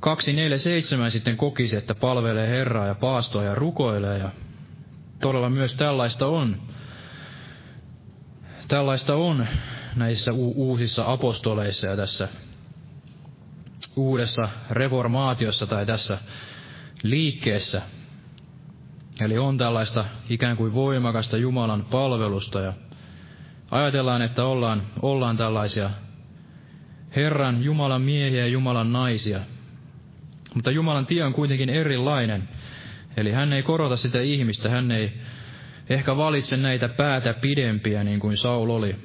[0.00, 4.30] 247 sitten kokisi, että palvelee Herraa ja paastoa ja rukoilee ja
[5.20, 6.62] todella myös tällaista on.
[8.68, 9.46] Tällaista on
[9.96, 12.28] näissä uusissa apostoleissa ja tässä
[13.96, 16.18] uudessa reformaatiossa tai tässä
[17.02, 17.82] liikkeessä.
[19.20, 22.72] Eli on tällaista ikään kuin voimakasta Jumalan palvelusta ja
[23.70, 25.90] ajatellaan, että ollaan, ollaan tällaisia
[27.16, 29.40] Herran Jumalan miehiä ja Jumalan naisia–
[30.54, 32.48] mutta Jumalan tie on kuitenkin erilainen.
[33.16, 35.12] Eli hän ei korota sitä ihmistä, hän ei
[35.90, 38.96] ehkä valitse näitä päätä pidempiä niin kuin Saul oli.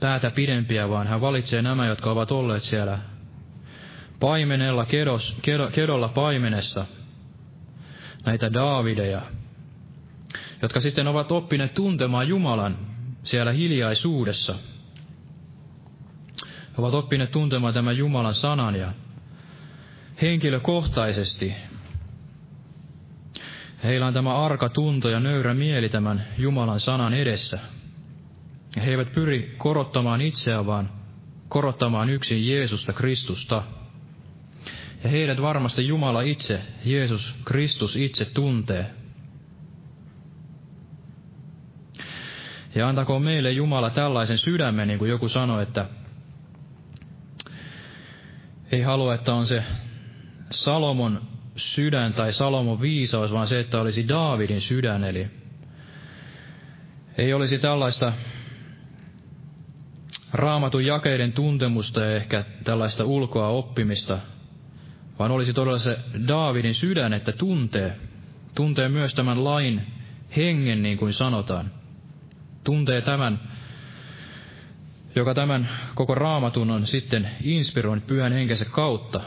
[0.00, 2.98] Päätä pidempiä, vaan hän valitsee nämä, jotka ovat olleet siellä
[4.20, 6.86] paimenella, kedos, kedo, kedolla paimenessa,
[8.24, 9.22] näitä Daavideja,
[10.62, 12.78] jotka sitten ovat oppineet tuntemaan Jumalan
[13.22, 14.54] siellä hiljaisuudessa.
[16.44, 18.92] He ovat oppineet tuntemaan tämän Jumalan sanan ja
[20.22, 21.54] henkilökohtaisesti.
[23.84, 27.58] Heillä on tämä arka tunto ja nöyrä mieli tämän Jumalan sanan edessä.
[28.76, 30.90] He eivät pyri korottamaan itseään, vaan
[31.48, 33.62] korottamaan yksin Jeesusta Kristusta.
[35.04, 38.90] Ja heidät varmasti Jumala itse, Jeesus Kristus itse tuntee.
[42.74, 45.88] Ja antakoon meille Jumala tällaisen sydämen, niin kuin joku sanoi, että
[48.72, 49.62] ei halua, että on se
[50.50, 51.20] Salomon
[51.56, 55.30] sydän tai Salomon viisaus, vaan se, että olisi Daavidin sydän, eli
[57.18, 58.12] ei olisi tällaista
[60.32, 64.18] raamatun jakeiden tuntemusta ja ehkä tällaista ulkoa oppimista,
[65.18, 65.98] vaan olisi todella se
[66.28, 67.96] Daavidin sydän, että tuntee,
[68.54, 69.86] tuntee myös tämän lain
[70.36, 71.70] hengen, niin kuin sanotaan.
[72.64, 73.40] Tuntee tämän,
[75.14, 79.20] joka tämän koko raamatun on sitten inspiroinut pyhän henkensä kautta.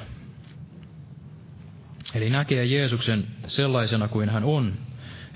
[2.15, 4.73] Eli näkee Jeesuksen sellaisena kuin hän on.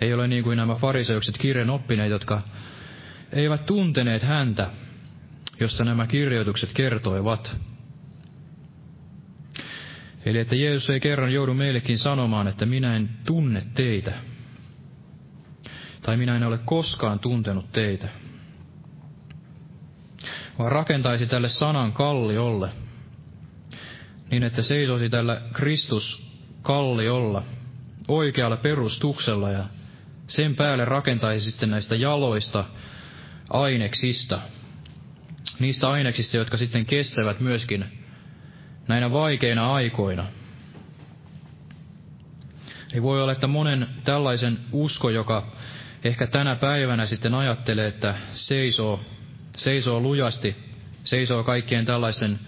[0.01, 2.41] Ei ole niin kuin nämä fariseukset kirjan oppineet, jotka
[3.31, 4.69] eivät tunteneet häntä,
[5.59, 7.57] josta nämä kirjoitukset kertoivat.
[10.25, 14.13] Eli että Jeesus ei kerran joudu meillekin sanomaan, että minä en tunne teitä.
[16.01, 18.09] Tai minä en ole koskaan tuntenut teitä.
[20.59, 22.69] Vaan rakentaisi tälle sanan kalliolle,
[24.31, 27.43] niin että seisoisi tällä Kristus kalliolla,
[28.07, 29.65] oikealla perustuksella ja
[30.27, 32.65] sen päälle rakentaisi sitten näistä jaloista
[33.49, 34.41] aineksista,
[35.59, 38.02] niistä aineksista, jotka sitten kestävät myöskin
[38.87, 40.25] näinä vaikeina aikoina.
[42.93, 45.51] Ei voi olla, että monen tällaisen usko, joka
[46.03, 48.99] ehkä tänä päivänä sitten ajattelee, että seisoo,
[49.57, 50.55] seisoo lujasti,
[51.03, 52.39] seisoo kaikkien tällaisten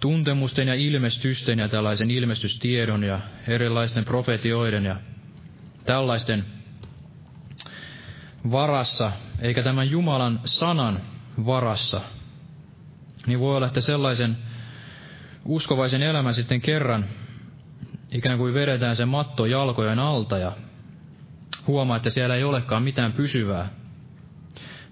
[0.00, 4.96] tuntemusten ja ilmestysten ja tällaisen ilmestystiedon ja erilaisten profetioiden ja
[5.84, 6.44] tällaisten
[8.50, 11.00] varassa, eikä tämän Jumalan sanan
[11.46, 12.00] varassa,
[13.26, 14.36] niin voi olla, että sellaisen
[15.46, 17.04] uskovaisen elämän sitten kerran
[18.12, 20.52] ikään kuin vedetään se matto jalkojen alta ja
[21.66, 23.68] huomaa, että siellä ei olekaan mitään pysyvää.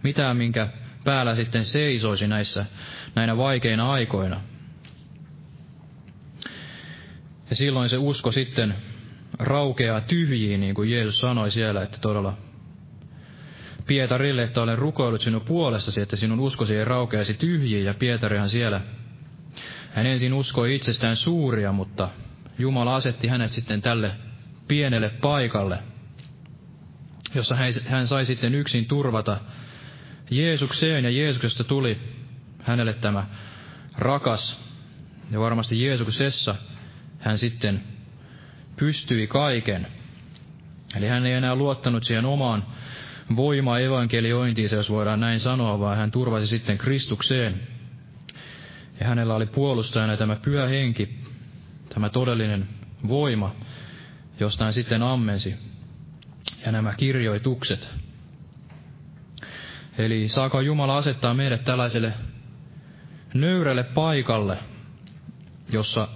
[0.02, 0.68] Mitään, minkä
[1.04, 2.66] päällä sitten seisoisi näissä,
[3.14, 4.40] näinä vaikeina aikoina.
[7.50, 8.74] Ja silloin se usko sitten
[9.38, 12.36] raukeaa tyhjiin, niin kuin Jeesus sanoi siellä, että todella
[13.86, 18.80] Pietarille, että olen rukoillut sinun puolestasi, että sinun uskosi ei raukeaisi tyhjiin, ja Pietarihan siellä,
[19.94, 22.08] hän ensin uskoi itsestään suuria, mutta
[22.58, 24.10] Jumala asetti hänet sitten tälle
[24.68, 25.78] pienelle paikalle,
[27.34, 29.40] jossa hän sai sitten yksin turvata
[30.30, 31.98] Jeesukseen, ja Jeesuksesta tuli
[32.62, 33.26] hänelle tämä
[33.98, 34.60] rakas,
[35.30, 36.54] ja varmasti Jeesuksessa
[37.18, 37.82] hän sitten
[38.76, 39.86] pystyi kaiken.
[40.96, 42.66] Eli hän ei enää luottanut siihen omaan
[43.36, 47.73] voima evankeliointiinsa, jos voidaan näin sanoa, vaan hän turvasi sitten Kristukseen.
[49.00, 51.18] Ja hänellä oli puolustajana tämä pyhä henki,
[51.94, 52.68] tämä todellinen
[53.08, 53.54] voima,
[54.40, 55.54] josta hän sitten ammensi.
[56.66, 57.94] Ja nämä kirjoitukset.
[59.98, 62.12] Eli saako Jumala asettaa meidät tällaiselle
[63.34, 64.58] nöyrälle paikalle,
[65.72, 66.08] jossa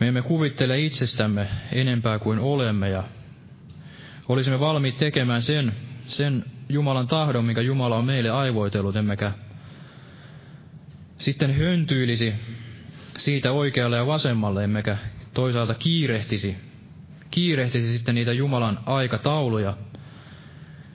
[0.00, 3.04] me emme kuvittele itsestämme enempää kuin olemme ja
[4.28, 5.74] olisimme valmiit tekemään sen,
[6.06, 9.32] sen Jumalan tahdon, minkä Jumala on meille aivoitellut, emmekä
[11.18, 12.34] sitten höntyilisi
[13.16, 14.96] siitä oikealle ja vasemmalle, emmekä
[15.34, 16.56] toisaalta kiirehtisi,
[17.30, 19.76] kiirehtisi sitten niitä Jumalan aikatauluja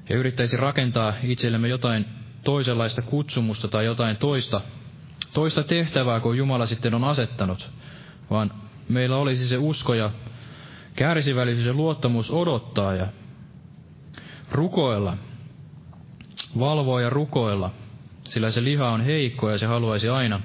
[0.10, 2.06] ja yrittäisi rakentaa itsellemme jotain
[2.44, 4.62] toisenlaista kutsumusta tai jotain toista,
[5.34, 7.70] toista tehtävää kuin Jumala sitten on asettanut,
[8.30, 8.52] vaan
[8.90, 10.12] meillä olisi se usko ja
[10.96, 13.08] kärsivällisyys ja luottamus odottaa ja
[14.52, 15.18] rukoilla,
[16.60, 17.72] valvoa ja rukoilla,
[18.34, 20.42] sillä se liha on heikko ja se haluaisi aina,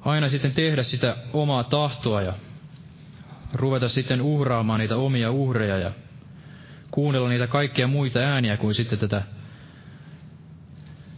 [0.00, 2.32] aina sitten tehdä sitä omaa tahtoa ja
[3.52, 5.92] ruveta sitten uhraamaan niitä omia uhreja ja
[6.90, 9.22] kuunnella niitä kaikkia muita ääniä kuin sitten tätä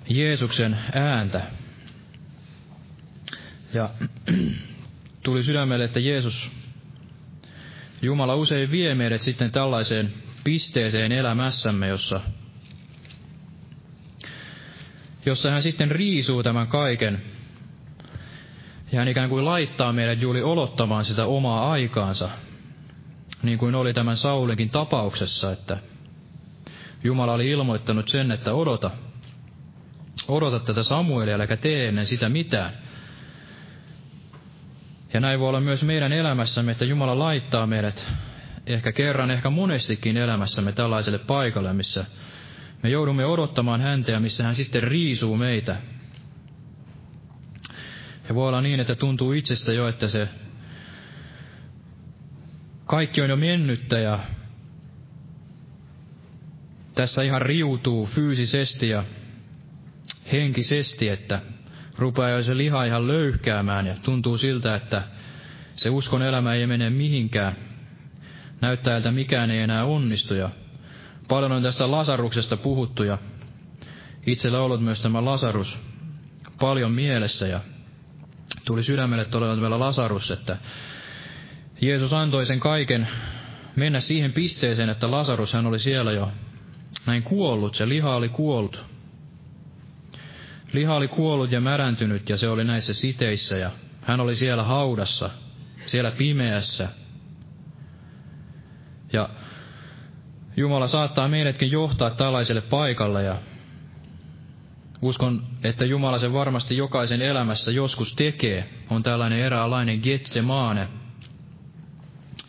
[0.09, 1.43] Jeesuksen ääntä.
[3.75, 3.91] Ja
[5.25, 6.51] tuli sydämelle, että Jeesus,
[8.03, 10.13] Jumala usein vie meidät sitten tällaiseen
[10.45, 12.21] pisteeseen elämässämme, jossa,
[15.27, 17.23] jossa hän sitten riisuu tämän kaiken.
[18.93, 22.31] Ja hän ikään kuin laittaa meidät juuri olottamaan sitä omaa aikaansa,
[23.43, 25.79] niin kuin oli tämän Saulinkin tapauksessa, että
[27.05, 28.91] Jumala oli ilmoittanut sen, että odota,
[30.29, 32.73] odota tätä Samuelia, äläkä tee ennen sitä mitään.
[35.15, 38.07] Ja näin voi olla myös meidän elämässämme, että Jumala laittaa meidät
[38.67, 42.05] ehkä kerran, ehkä monestikin elämässämme tällaiselle paikalle, missä
[42.83, 45.77] me joudumme odottamaan häntä ja missä hän sitten riisuu meitä.
[48.29, 50.29] Ja voi olla niin, että tuntuu itsestä jo, että se
[52.87, 54.19] kaikki on jo mennyttä ja
[56.95, 59.05] tässä ihan riutuu fyysisesti ja
[60.33, 61.41] henkisesti, että
[61.99, 65.03] rupeaa jo se liha ihan löyhkäämään ja tuntuu siltä, että
[65.75, 67.57] se uskon elämä ei mene mihinkään.
[68.61, 70.51] Näyttää, että mikään ei enää onnistu ja
[71.29, 73.19] paljon on tästä Lasaruksesta puhuttu ja
[74.27, 75.79] itsellä ollut myös tämä Lasarus
[76.61, 77.61] paljon mielessä ja
[78.65, 80.57] tuli sydämelle todella vielä Lasarus, että
[81.81, 83.09] Jeesus antoi sen kaiken
[83.77, 86.33] mennä siihen pisteeseen, että Lasarus hän oli siellä jo
[87.07, 88.85] näin kuollut, se liha oli kuollut.
[90.73, 93.71] Liha oli kuollut ja märäntynyt ja se oli näissä siteissä ja
[94.03, 95.31] hän oli siellä haudassa,
[95.87, 96.89] siellä pimeässä.
[99.13, 99.29] Ja
[100.57, 103.37] Jumala saattaa meidätkin johtaa tällaiselle paikalle ja
[105.03, 108.69] uskon, että Jumala sen varmasti jokaisen elämässä joskus tekee.
[108.91, 110.89] On tällainen eräänlainen Getsemaane,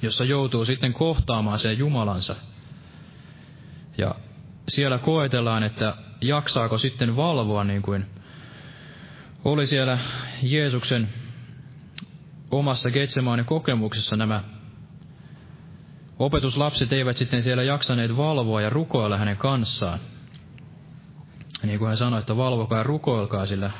[0.01, 2.36] jossa joutuu sitten kohtaamaan sen Jumalansa.
[3.97, 4.16] Ja
[4.68, 8.05] siellä koetellaan, että jaksaako sitten valvoa niin kuin
[9.45, 9.97] oli siellä
[10.43, 11.10] Jeesuksen
[12.51, 14.43] omassa Getsemaanin kokemuksessa nämä
[16.20, 19.99] opetuslapset eivät sitten siellä jaksaneet valvoa ja rukoilla hänen kanssaan.
[21.63, 23.72] Niin kuin hän sanoi, että valvokaa ja rukoilkaa, sillä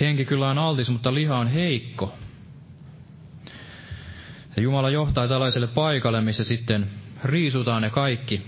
[0.00, 2.14] henki kyllä on altis, mutta liha on heikko.
[4.56, 6.90] Ja Jumala johtaa tällaiselle paikalle, missä sitten
[7.24, 8.46] riisutaan ne kaikki.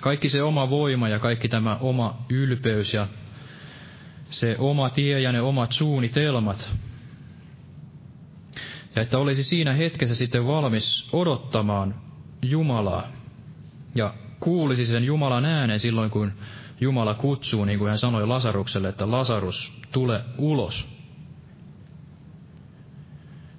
[0.00, 3.06] Kaikki se oma voima ja kaikki tämä oma ylpeys ja
[4.26, 6.72] se oma tie ja ne omat suunnitelmat.
[8.96, 12.05] Ja että olisi siinä hetkessä sitten valmis odottamaan
[12.42, 13.08] Jumalaa
[13.94, 16.32] ja kuulisi sen Jumalan äänen silloin, kun
[16.80, 20.88] Jumala kutsuu, niin kuin hän sanoi Lasarukselle, että Lasarus, tule ulos.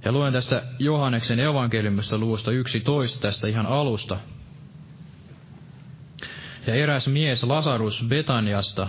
[0.05, 4.19] Ja luen tästä Johanneksen evankeliumista luvusta 11 tästä ihan alusta.
[6.67, 8.87] Ja eräs mies Lasarus Betaniasta,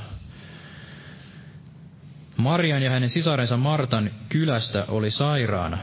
[2.36, 5.78] Marian ja hänen sisarensa Martan kylästä oli sairaana.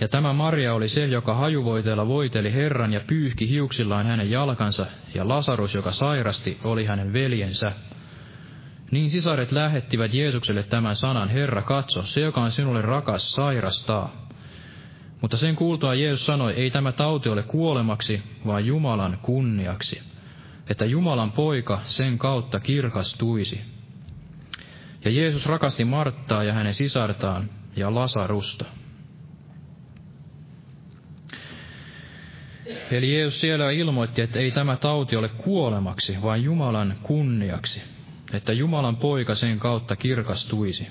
[0.00, 5.28] Ja tämä Maria oli se, joka hajuvoiteella voiteli Herran ja pyyhki hiuksillaan hänen jalkansa, ja
[5.28, 7.72] Lasarus, joka sairasti, oli hänen veljensä.
[8.90, 14.26] Niin sisaret lähettivät Jeesukselle tämän sanan, Herra, katso, se, joka on sinulle rakas, sairastaa.
[15.20, 20.02] Mutta sen kuultua Jeesus sanoi, ei tämä tauti ole kuolemaksi, vaan Jumalan kunniaksi,
[20.70, 23.60] että Jumalan poika sen kautta kirkastuisi.
[25.04, 28.79] Ja Jeesus rakasti Marttaa ja hänen sisartaan ja Lasarusta.
[32.90, 37.82] Eli Jeesus siellä ilmoitti, että ei tämä tauti ole kuolemaksi, vaan Jumalan kunniaksi,
[38.32, 40.86] että Jumalan poika sen kautta kirkastuisi.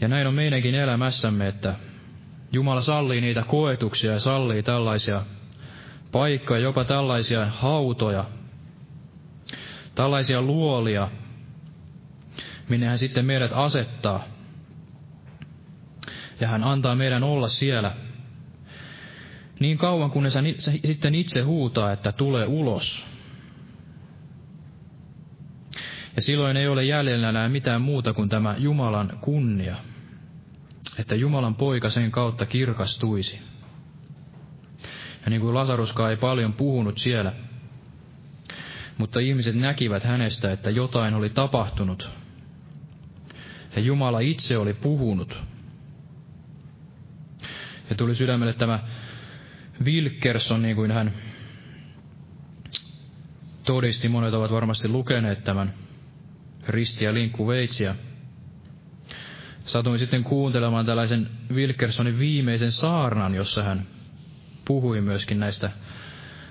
[0.00, 1.74] Ja näin on meidänkin elämässämme, että
[2.52, 5.22] Jumala sallii niitä koetuksia ja sallii tällaisia
[6.12, 8.24] paikkoja, jopa tällaisia hautoja,
[9.94, 11.08] tällaisia luolia,
[12.68, 14.33] minne hän sitten meidät asettaa.
[16.40, 17.92] Ja hän antaa meidän olla siellä
[19.60, 20.44] niin kauan, kunnes hän
[20.84, 23.06] sitten itse huutaa, että tulee ulos.
[26.16, 29.76] Ja silloin ei ole jäljellä enää mitään muuta kuin tämä Jumalan kunnia,
[30.98, 33.40] että Jumalan poika sen kautta kirkastuisi.
[35.24, 37.32] Ja niin kuin Lasaruskaan ei paljon puhunut siellä,
[38.98, 42.08] mutta ihmiset näkivät hänestä, että jotain oli tapahtunut.
[43.76, 45.53] Ja Jumala itse oli puhunut.
[47.90, 48.80] Ja tuli sydämelle tämä
[49.84, 51.12] Wilkerson, niin kuin hän
[53.64, 55.74] todisti, monet ovat varmasti lukeneet tämän
[56.68, 57.94] Risti ja Linkku Veitsiä.
[59.66, 63.86] Satuin sitten kuuntelemaan tällaisen Wilkersonin viimeisen saarnan, jossa hän
[64.64, 65.70] puhui myöskin näistä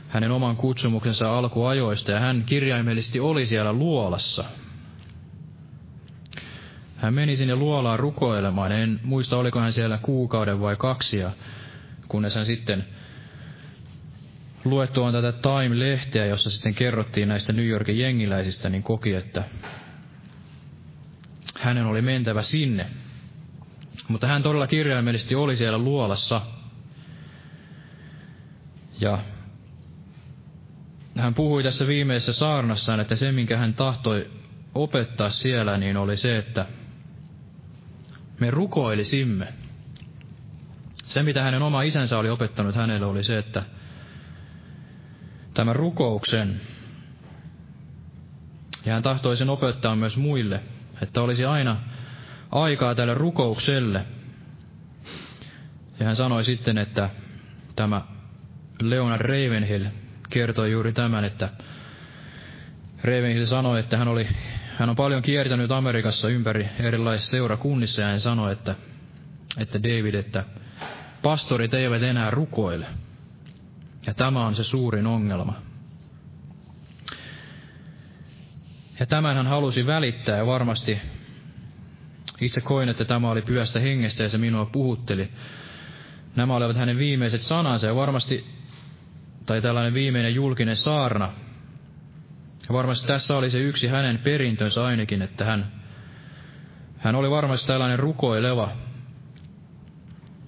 [0.07, 4.45] hänen oman kutsumuksensa alkuajoista, ja hän kirjaimellisesti oli siellä luolassa.
[7.03, 11.31] Hän meni sinne luolaan rukoilemaan, en muista oliko hän siellä kuukauden vai kaksi, ja
[12.07, 12.85] kunnes hän sitten
[14.65, 19.43] luettuaan tätä Time-lehteä, jossa sitten kerrottiin näistä New Yorkin jengiläisistä, niin koki, että
[21.59, 22.85] hänen oli mentävä sinne.
[24.07, 26.41] Mutta hän todella kirjaimellisesti oli siellä luolassa.
[29.01, 29.19] Ja
[31.17, 34.31] hän puhui tässä viimeisessä saarnassaan, että se, minkä hän tahtoi
[34.75, 36.65] opettaa siellä, niin oli se, että
[38.43, 39.53] me rukoilisimme.
[41.03, 43.63] Se, mitä hänen oma isänsä oli opettanut hänelle, oli se, että
[45.53, 46.61] tämän rukouksen,
[48.85, 50.59] ja hän tahtoi sen opettaa myös muille,
[51.01, 51.77] että olisi aina
[52.51, 54.05] aikaa tälle rukoukselle.
[55.99, 57.09] Ja hän sanoi sitten, että
[57.75, 58.01] tämä
[58.81, 59.85] Leonard Ravenhill
[60.29, 61.49] kertoi juuri tämän, että
[63.03, 64.27] Ravenhill sanoi, että hän, oli,
[64.75, 68.75] hän on paljon kiertänyt Amerikassa ympäri erilaisissa seurakunnissa ja hän sanoi, että,
[69.57, 70.43] että David, että
[71.21, 72.85] pastorit eivät enää rukoile.
[74.07, 75.61] Ja tämä on se suurin ongelma.
[78.99, 81.01] Ja tämän hän halusi välittää ja varmasti
[82.41, 85.29] itse koin, että tämä oli pyhästä hengestä ja se minua puhutteli.
[86.35, 88.45] Nämä olivat hänen viimeiset sanansa ja varmasti,
[89.45, 91.33] tai tällainen viimeinen julkinen saarna.
[92.67, 95.71] Ja varmasti tässä oli se yksi hänen perintönsä ainakin, että hän,
[96.97, 98.71] hän oli varmasti tällainen rukoileva.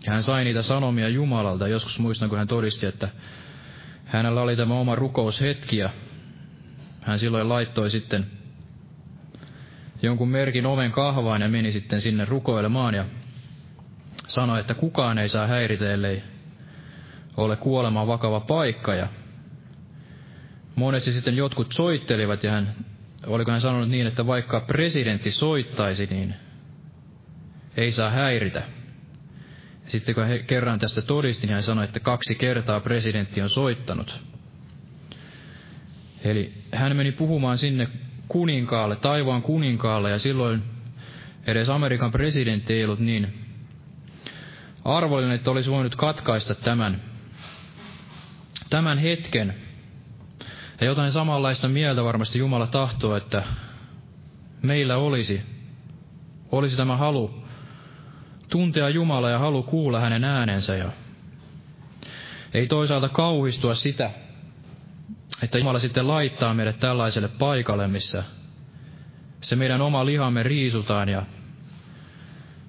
[0.06, 1.68] Ja hän sai niitä sanomia Jumalalta.
[1.68, 3.10] Joskus muistan, kun hän todisti, että
[4.06, 5.90] hänellä oli tämä oma rukoushetki ja
[7.02, 8.26] hän silloin laittoi sitten
[10.02, 13.06] jonkun merkin oven kahvaan ja meni sitten sinne rukoilemaan ja
[14.28, 16.24] sanoi, että kukaan ei saa häiritä, ellei
[17.38, 18.96] ole kuolemaan vakava paikka.
[18.96, 19.08] Ja
[20.76, 22.76] monesti sitten jotkut soittelivat ja hän,
[23.28, 26.36] oliko hän sanonut niin, että vaikka presidentti soittaisi, niin
[27.78, 28.64] ei saa häiritä.
[29.88, 34.20] Sitten kun he kerran tästä todisti, niin hän sanoi, että kaksi kertaa presidentti on soittanut.
[36.24, 37.88] Eli hän meni puhumaan sinne
[38.28, 40.64] kuninkaalle, taivaan kuninkaalle, ja silloin
[41.48, 43.34] edes Amerikan presidentti ei ollut niin
[44.86, 47.02] arvollinen, että olisi voinut katkaista tämän,
[48.70, 49.56] tämän hetken.
[50.82, 53.44] Ja jotain samanlaista mieltä varmasti Jumala tahtoo, että
[54.62, 55.42] meillä olisi,
[56.52, 57.44] olisi tämä halu
[58.50, 60.92] tuntea Jumala ja halu kuulla hänen äänensä ja
[62.54, 64.12] ei toisaalta kauhistua sitä,
[65.42, 68.24] että Jumala sitten laittaa meidät tällaiselle paikalle, missä
[69.42, 71.26] se meidän oma lihamme riisutaan ja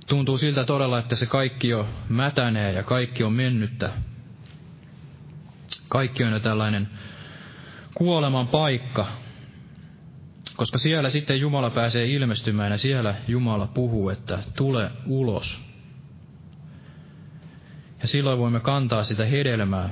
[0.07, 3.93] tuntuu siltä todella, että se kaikki jo mätänee ja kaikki on mennyttä.
[5.89, 6.89] Kaikki on jo tällainen
[7.97, 9.07] kuoleman paikka,
[10.57, 15.61] koska siellä sitten Jumala pääsee ilmestymään ja siellä Jumala puhuu, että tule ulos.
[18.03, 19.91] Ja silloin voimme kantaa sitä hedelmää.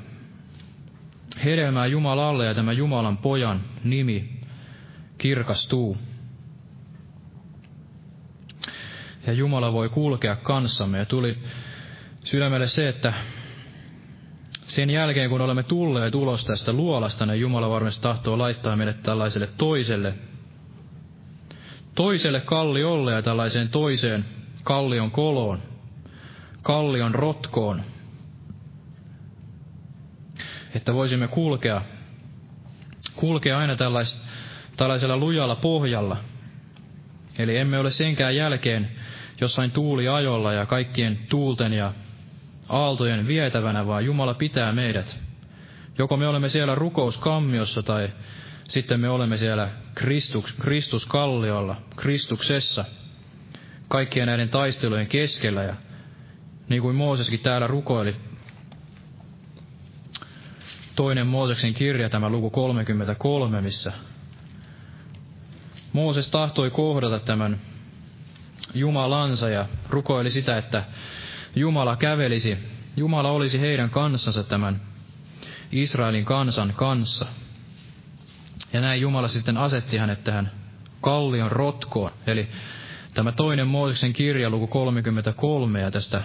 [1.44, 4.40] Hedelmää Jumalalle ja tämä Jumalan pojan nimi
[5.18, 5.96] kirkastuu.
[9.26, 10.98] Ja Jumala voi kulkea kanssamme.
[10.98, 11.38] Ja tuli
[12.24, 13.12] sydämelle se, että
[14.66, 19.48] sen jälkeen kun olemme tulleet ulos tästä luolasta, niin Jumala varmasti tahtoo laittaa meidät tällaiselle
[19.58, 20.14] toiselle,
[21.94, 24.24] toiselle kalliolle ja tällaiseen toiseen
[24.62, 25.62] kallion koloon,
[26.62, 27.82] kallion rotkoon,
[30.74, 31.82] että voisimme kulkea,
[33.16, 34.22] kulkea aina tällais,
[34.76, 36.16] tällaisella lujalla pohjalla.
[37.38, 38.90] Eli emme ole senkään jälkeen
[39.40, 41.92] jossain tuuliajolla ja kaikkien tuulten ja
[42.68, 45.18] aaltojen vietävänä, vaan Jumala pitää meidät.
[45.98, 48.08] Joko me olemme siellä rukouskammiossa tai
[48.68, 52.84] sitten me olemme siellä Kristus, Kristuskalliolla, Kristuksessa,
[53.88, 55.62] kaikkien näiden taistelujen keskellä.
[55.62, 55.74] Ja
[56.68, 58.16] niin kuin Mooseskin täällä rukoili,
[60.96, 63.92] toinen Mooseksen kirja, tämä luku 33, missä
[65.92, 67.60] Mooses tahtoi kohdata tämän
[68.74, 70.84] Jumalansa ja rukoili sitä, että
[71.56, 72.58] Jumala kävelisi,
[72.96, 74.80] Jumala olisi heidän kanssansa tämän
[75.72, 77.26] Israelin kansan kanssa.
[78.72, 80.50] Ja näin Jumala sitten asetti hänet tähän
[81.00, 82.10] kallion rotkoon.
[82.26, 82.48] Eli
[83.14, 86.22] tämä toinen Mooseksen kirja, luku 33 ja tästä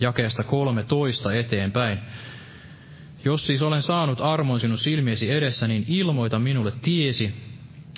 [0.00, 1.98] jakeesta 13 eteenpäin.
[3.24, 7.34] Jos siis olen saanut armon sinun silmiesi edessä, niin ilmoita minulle tiesi,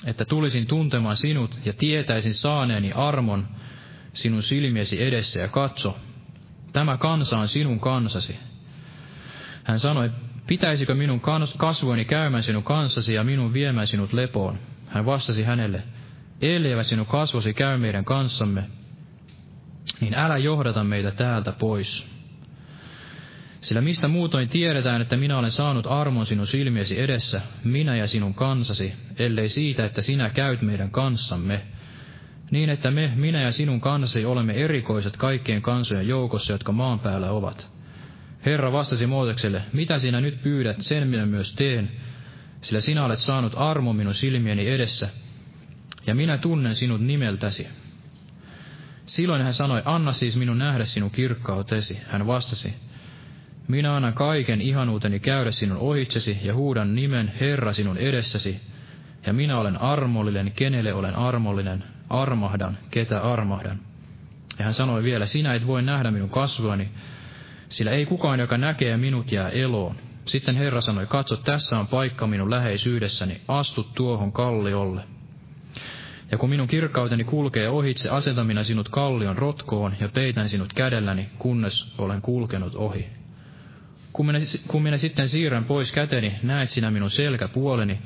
[0.07, 3.49] että tulisin tuntemaan sinut ja tietäisin saaneeni armon
[4.13, 5.99] sinun silmiesi edessä ja katso,
[6.73, 8.37] tämä kansa on sinun kansasi.
[9.65, 10.11] Hän sanoi,
[10.47, 11.21] pitäisikö minun
[11.57, 14.59] kasvoini käymään sinun kanssasi ja minun viemään sinut lepoon?
[14.89, 15.83] Hän vastasi hänelle,
[16.43, 18.65] elleivät sinun kasvosi käy meidän kanssamme,
[20.01, 22.13] niin älä johdata meitä täältä pois.
[23.61, 28.35] Sillä mistä muutoin tiedetään, että minä olen saanut armon sinun silmiesi edessä, minä ja sinun
[28.35, 31.63] kansasi, ellei siitä, että sinä käyt meidän kanssamme,
[32.53, 37.31] niin että me, minä ja sinun kansasi, olemme erikoiset kaikkien kansojen joukossa, jotka maan päällä
[37.31, 37.71] ovat.
[38.47, 41.91] Herra vastasi Moosekselle, mitä sinä nyt pyydät, sen minä myös teen,
[42.61, 45.09] sillä sinä olet saanut armo minun silmieni edessä,
[46.07, 47.67] ja minä tunnen sinut nimeltäsi.
[49.05, 51.99] Silloin hän sanoi, anna siis minun nähdä sinun kirkkautesi.
[52.09, 52.75] Hän vastasi,
[53.69, 58.61] minä annan kaiken ihanuuteni käydä sinun ohitsesi ja huudan nimen Herra sinun edessäsi,
[59.27, 63.81] ja minä olen armollinen, kenelle olen armollinen, armahdan, ketä armahdan.
[64.59, 66.91] Ja hän sanoi vielä, sinä et voi nähdä minun kasvuani,
[67.69, 69.97] sillä ei kukaan, joka näkee minut, jää eloon.
[70.25, 75.05] Sitten Herra sanoi, katso, tässä on paikka minun läheisyydessäni, astu tuohon kalliolle.
[76.31, 81.29] Ja kun minun kirkkauteni kulkee ohitse, asetan minä sinut kallion rotkoon ja peitän sinut kädelläni,
[81.39, 83.07] kunnes olen kulkenut ohi.
[84.13, 88.01] Kun minä, kun minä sitten siirrän pois käteni, näet sinä minun selkäpuoleni,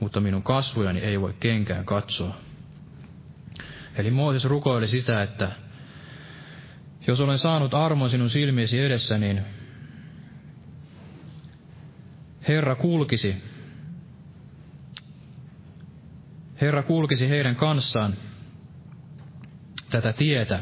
[0.00, 2.36] mutta minun kasvojani ei voi kenkään katsoa.
[3.96, 5.52] Eli Mooses rukoili sitä, että
[7.06, 9.42] jos olen saanut armon sinun silmiesi edessä, niin
[12.48, 13.36] Herra kulkisi.
[16.60, 18.16] Herra kulkisi heidän kanssaan
[19.90, 20.60] tätä tietä.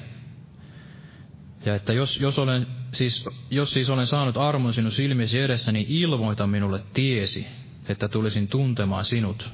[1.64, 5.86] Ja että jos, jos, olen, siis, jos siis olen saanut armon sinun silmiesi edessä, niin
[5.88, 7.46] ilmoita minulle tiesi,
[7.88, 9.50] että tulisin tuntemaan sinut.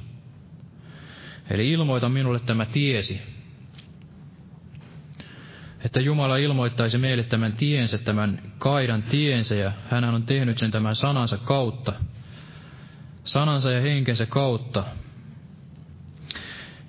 [1.50, 3.20] Eli ilmoita minulle tämä tiesi,
[5.84, 10.96] että Jumala ilmoittaisi meille tämän tiensä, tämän kaidan tiensä, ja hän on tehnyt sen tämän
[10.96, 11.92] sanansa kautta,
[13.24, 14.84] sanansa ja henkensä kautta,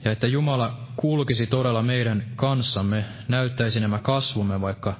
[0.06, 4.96] ja että Jumala kulkisi todella meidän kanssamme, näyttäisi nämä kasvumme, vaikka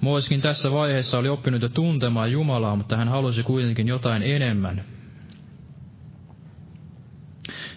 [0.00, 4.84] Moiskin tässä vaiheessa oli oppinut jo tuntemaan Jumalaa, mutta hän halusi kuitenkin jotain enemmän.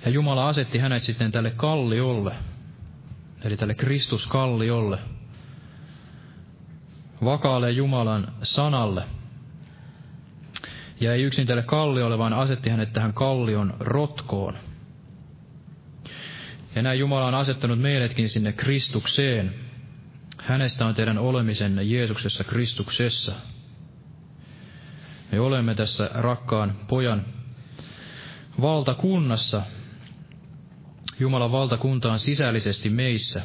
[0.05, 2.35] Ja Jumala asetti hänet sitten tälle kalliolle,
[3.43, 4.99] eli tälle Kristuskalliolle,
[7.23, 9.03] vakaalle Jumalan sanalle.
[10.99, 14.57] Ja ei yksin tälle kalliolle, vaan asetti hänet tähän kallion rotkoon.
[16.75, 19.53] Ja näin Jumala on asettanut meidätkin sinne Kristukseen.
[20.41, 23.35] Hänestä on teidän olemisenne Jeesuksessa Kristuksessa.
[25.31, 27.25] Me olemme tässä rakkaan pojan
[28.61, 29.61] valtakunnassa.
[31.19, 33.41] Jumalan valtakunta on sisällisesti meissä.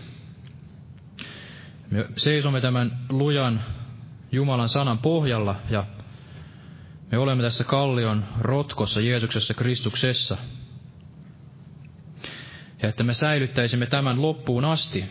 [1.91, 3.63] Me seisomme tämän lujan
[4.33, 5.85] Jumalan sanan pohjalla ja
[7.13, 10.37] me olemme tässä kallion rotkossa Jeesuksessa Kristuksessa.
[12.83, 15.05] Ja että me säilyttäisimme tämän loppuun asti.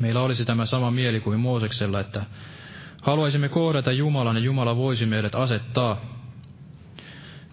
[0.00, 2.24] Meillä olisi tämä sama mieli kuin Mooseksella, että
[3.02, 6.00] haluaisimme kohdata Jumalan ja Jumala voisi meidät asettaa.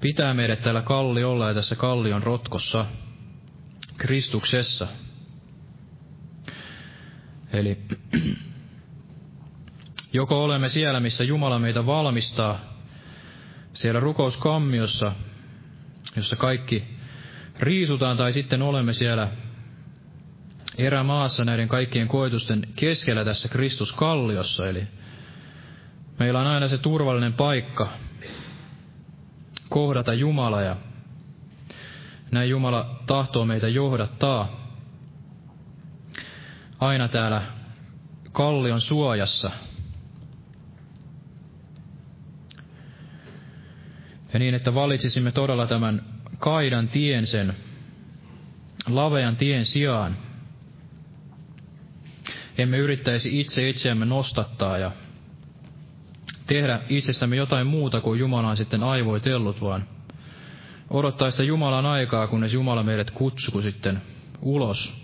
[0.01, 2.85] Pitää meidät täällä kalliolla ja tässä kallion rotkossa,
[3.97, 4.87] Kristuksessa.
[7.53, 7.81] Eli
[10.13, 12.59] Joko olemme siellä, missä Jumala meitä valmistaa,
[13.73, 15.11] siellä rukouskammiossa,
[16.15, 16.83] jossa kaikki
[17.59, 19.29] riisutaan, tai sitten olemme siellä
[20.77, 24.87] erämaassa näiden kaikkien koetusten keskellä tässä Kristuskalliossa, eli
[26.19, 27.89] meillä on aina se turvallinen paikka
[29.69, 30.75] kohdata Jumala ja
[32.31, 34.67] näin Jumala tahtoo meitä johdattaa
[36.79, 37.41] aina täällä
[38.31, 39.51] kallion suojassa–
[44.33, 46.01] Ja niin, että valitsisimme todella tämän
[46.39, 47.53] kaidan tien sen
[48.89, 50.17] lavean tien sijaan.
[52.57, 54.91] Emme yrittäisi itse itseämme nostattaa ja
[56.47, 59.87] tehdä itsestämme jotain muuta kuin Jumala on sitten aivoitellut, vaan
[60.89, 64.01] odottaa sitä Jumalan aikaa, kunnes Jumala meidät kutsuu sitten
[64.41, 64.95] ulos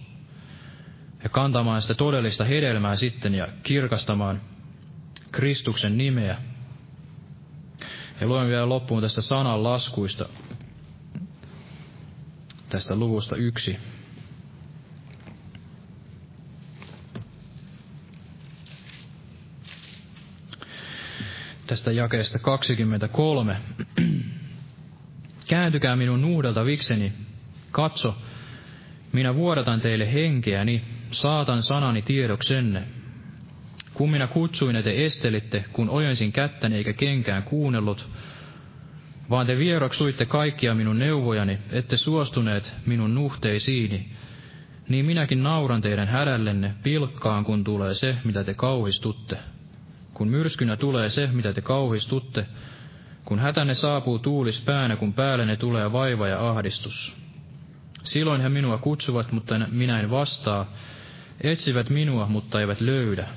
[1.24, 4.42] ja kantamaan sitä todellista hedelmää sitten ja kirkastamaan
[5.32, 6.38] Kristuksen nimeä.
[8.22, 10.30] Ja luen vielä loppuun tästä sanan laskuista,
[12.70, 13.78] tästä luvusta yksi.
[21.68, 23.58] Tästä jakeesta 23.
[25.54, 27.14] Kääntykää minun nuudelta vikseni.
[27.72, 28.18] Katso,
[29.12, 30.82] minä vuodatan teille henkeäni,
[31.12, 32.84] saatan sanani tiedoksenne.
[33.94, 38.10] Kun minä kutsuin, te estelitte, kun ojensin kättäni eikä kenkään kuunnellut,
[39.30, 44.10] vaan te vieroksuitte kaikkia minun neuvojani, ette suostuneet minun nuhteisiini,
[44.90, 49.38] niin minäkin nauran teidän hädällenne, pilkkaan kun tulee se, mitä te kauhistutte.
[50.14, 52.46] Kun myrskynä tulee se, mitä te kauhistutte,
[53.26, 57.16] kun hätänne saapuu tuulis päänä, kun päällenne tulee vaiva ja ahdistus.
[58.04, 60.66] Silloin he minua kutsuvat, mutta minä en vastaa,
[61.42, 63.28] etsivät minua, mutta eivät löydä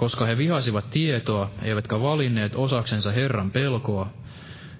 [0.00, 4.10] koska he vihasivat tietoa, eivätkä valinneet osaksensa Herran pelkoa,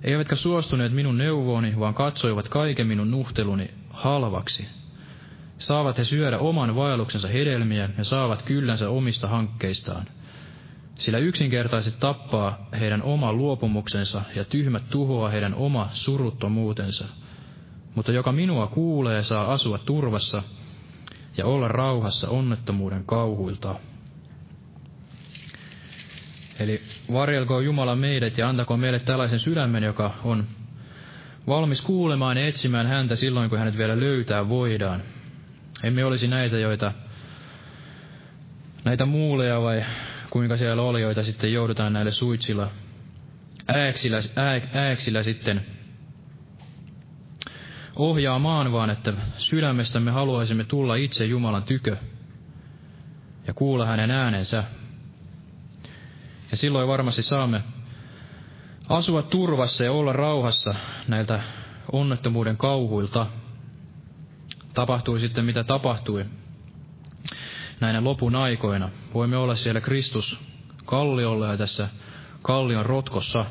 [0.05, 4.69] eivätkä suostuneet minun neuvooni, vaan katsoivat kaiken minun nuhteluni halvaksi.
[5.59, 10.07] Saavat he syödä oman vaelluksensa hedelmiä ja saavat kyllänsä omista hankkeistaan.
[11.01, 17.05] Sillä yksinkertaiset tappaa heidän oma luopumuksensa ja tyhmät tuhoaa heidän oma suruttomuutensa.
[17.95, 20.43] Mutta joka minua kuulee, saa asua turvassa
[21.37, 23.75] ja olla rauhassa onnettomuuden kauhuilta.
[26.59, 26.83] Eli
[27.13, 30.47] varjelkoon Jumala meidät ja antako meille tällaisen sydämen, joka on
[31.47, 35.03] valmis kuulemaan ja etsimään häntä silloin, kun hänet vielä löytää voidaan.
[35.83, 36.93] Emme olisi näitä, joita,
[38.85, 39.85] näitä muuleja vai
[40.31, 42.71] kuinka siellä oli, joita sitten joudutaan näille suitsilla,
[43.69, 45.67] ääksillä, ää, ääksillä sitten
[47.97, 51.97] ohjaamaan, vaan että sydämestämme haluaisimme tulla itse Jumalan tykö
[53.47, 54.65] ja kuulla hänen äänensä.
[56.51, 57.63] Ja silloin varmasti saamme
[58.89, 60.75] asua turvassa ja olla rauhassa
[61.09, 61.41] näiltä
[61.93, 63.27] onnettomuuden kauhuilta.
[64.75, 66.25] Tapahtui sitten mitä tapahtui
[67.81, 68.91] näinä lopun aikoina.
[69.15, 70.39] Voimme olla siellä Kristus
[70.85, 71.89] kalliolla ja tässä
[72.43, 73.47] kallion rotkossa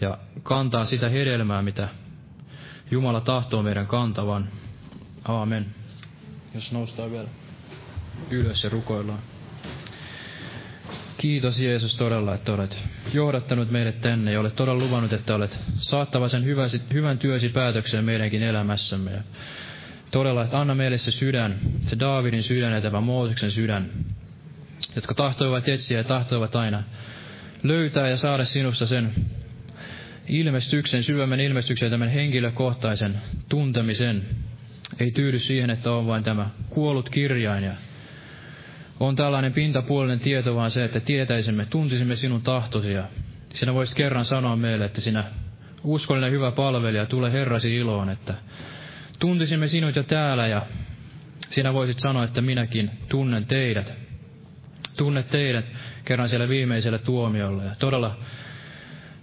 [0.00, 1.88] ja kantaa sitä hedelmää, mitä
[2.90, 4.48] Jumala tahtoo meidän kantavan.
[5.28, 5.66] Aamen.
[6.54, 7.28] Jos noustaan vielä
[8.30, 9.18] ylös ja rukoillaan.
[11.18, 12.78] Kiitos Jeesus todella, että olet
[13.12, 16.44] johdattanut meidät tänne ja olet todella luvannut, että olet saattava sen
[16.92, 19.24] hyvän työsi päätökseen meidänkin elämässämme.
[20.12, 23.90] Todella, että anna meille se sydän, se Daavidin sydän ja tämä Mooseksen sydän,
[24.96, 26.82] jotka tahtoivat etsiä ja tahtoivat aina
[27.62, 29.12] löytää ja saada sinusta sen
[30.28, 34.22] ilmestyksen, syvemmän ilmestyksen ja tämän henkilökohtaisen tuntemisen.
[35.00, 37.72] Ei tyydy siihen, että on vain tämä kuollut kirjain ja
[39.00, 43.04] on tällainen pintapuolinen tieto, vaan se, että tietäisimme, tuntisimme sinun tahtosi ja
[43.54, 45.24] sinä voisit kerran sanoa meille, että sinä
[45.84, 48.34] uskollinen hyvä palvelija, tule Herrasi iloon, että
[49.22, 50.62] tuntisimme sinut jo täällä ja
[51.50, 53.94] sinä voisit sanoa, että minäkin tunnen teidät.
[54.96, 55.64] Tunnet teidät
[56.04, 57.64] kerran siellä viimeisellä tuomiolla.
[57.64, 58.18] Ja todella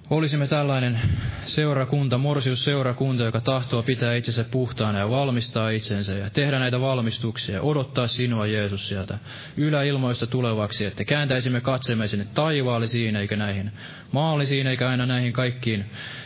[0.10, 1.00] olisimme tällainen
[1.46, 7.62] seurakunta, morsiusseurakunta, joka tahtoo pitää itsensä puhtaana ja valmistaa itsensä ja tehdä näitä valmistuksia ja
[7.62, 9.18] odottaa sinua Jeesus sieltä
[9.58, 13.72] yläilmoista tulevaksi, että kääntäisimme katseemme sinne taivaalle siinä eikä näihin
[14.12, 15.86] maallisiin eikä aina näihin kaikkiin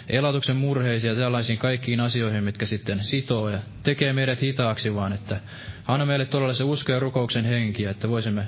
[0.09, 5.39] elatuksen murheisiin ja tällaisiin kaikkiin asioihin, mitkä sitten sitoo ja tekee meidät hitaaksi, vaan että
[5.87, 8.45] anna meille todella se usko ja rukouksen henki, että voisimme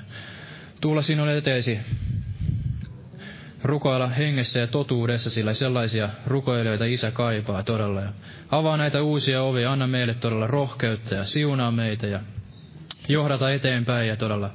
[0.80, 1.78] tulla sinun eteesi
[3.66, 8.00] rukoilla hengessä ja totuudessa, sillä sellaisia rukoilijoita Isä kaipaa todella.
[8.00, 8.08] Ja
[8.50, 12.20] avaa näitä uusia ovia, anna meille todella rohkeutta ja siunaa meitä ja
[13.08, 14.50] johdata eteenpäin ja todella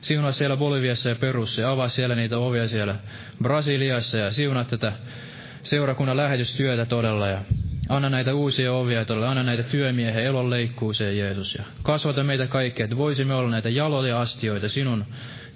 [0.00, 2.96] siunaa siellä Boliviassa ja Perussa ja avaa siellä niitä ovia siellä
[3.42, 4.92] Brasiliassa ja siunaa tätä
[5.62, 7.40] seurakunnan lähetystyötä todella ja
[7.88, 12.84] anna näitä uusia ovia todella, anna näitä työmiehiä elon leikkuuseen Jeesus ja kasvata meitä kaikkia,
[12.84, 15.04] että voisimme olla näitä jaloja astioita sinun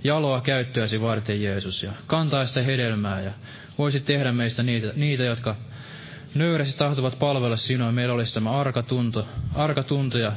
[0.04, 3.32] jaloa käyttöäsi varten Jeesus ja kantaa sitä hedelmää ja
[3.78, 5.56] voisit tehdä meistä niitä, niitä jotka
[6.34, 7.92] nöyrästi tahtovat palvella sinua.
[7.92, 10.32] Meillä olisi tämä arka tunto, arka tunto ja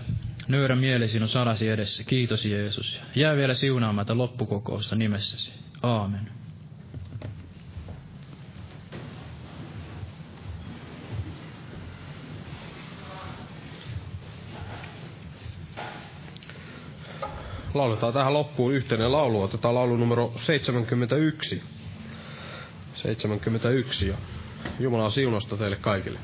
[0.47, 2.03] nöyrä mieli sinun sanasi edessä.
[2.03, 3.01] Kiitos Jeesus.
[3.15, 5.53] Jää vielä siunaamatta loppukokousta nimessäsi.
[5.83, 6.40] Aamen.
[17.73, 19.41] Lauletaan tähän loppuun yhteinen laulu.
[19.41, 21.61] Otetaan laulu numero 71.
[22.95, 24.17] 71 ja
[24.79, 26.19] Jumalan siunosta teille kaikille.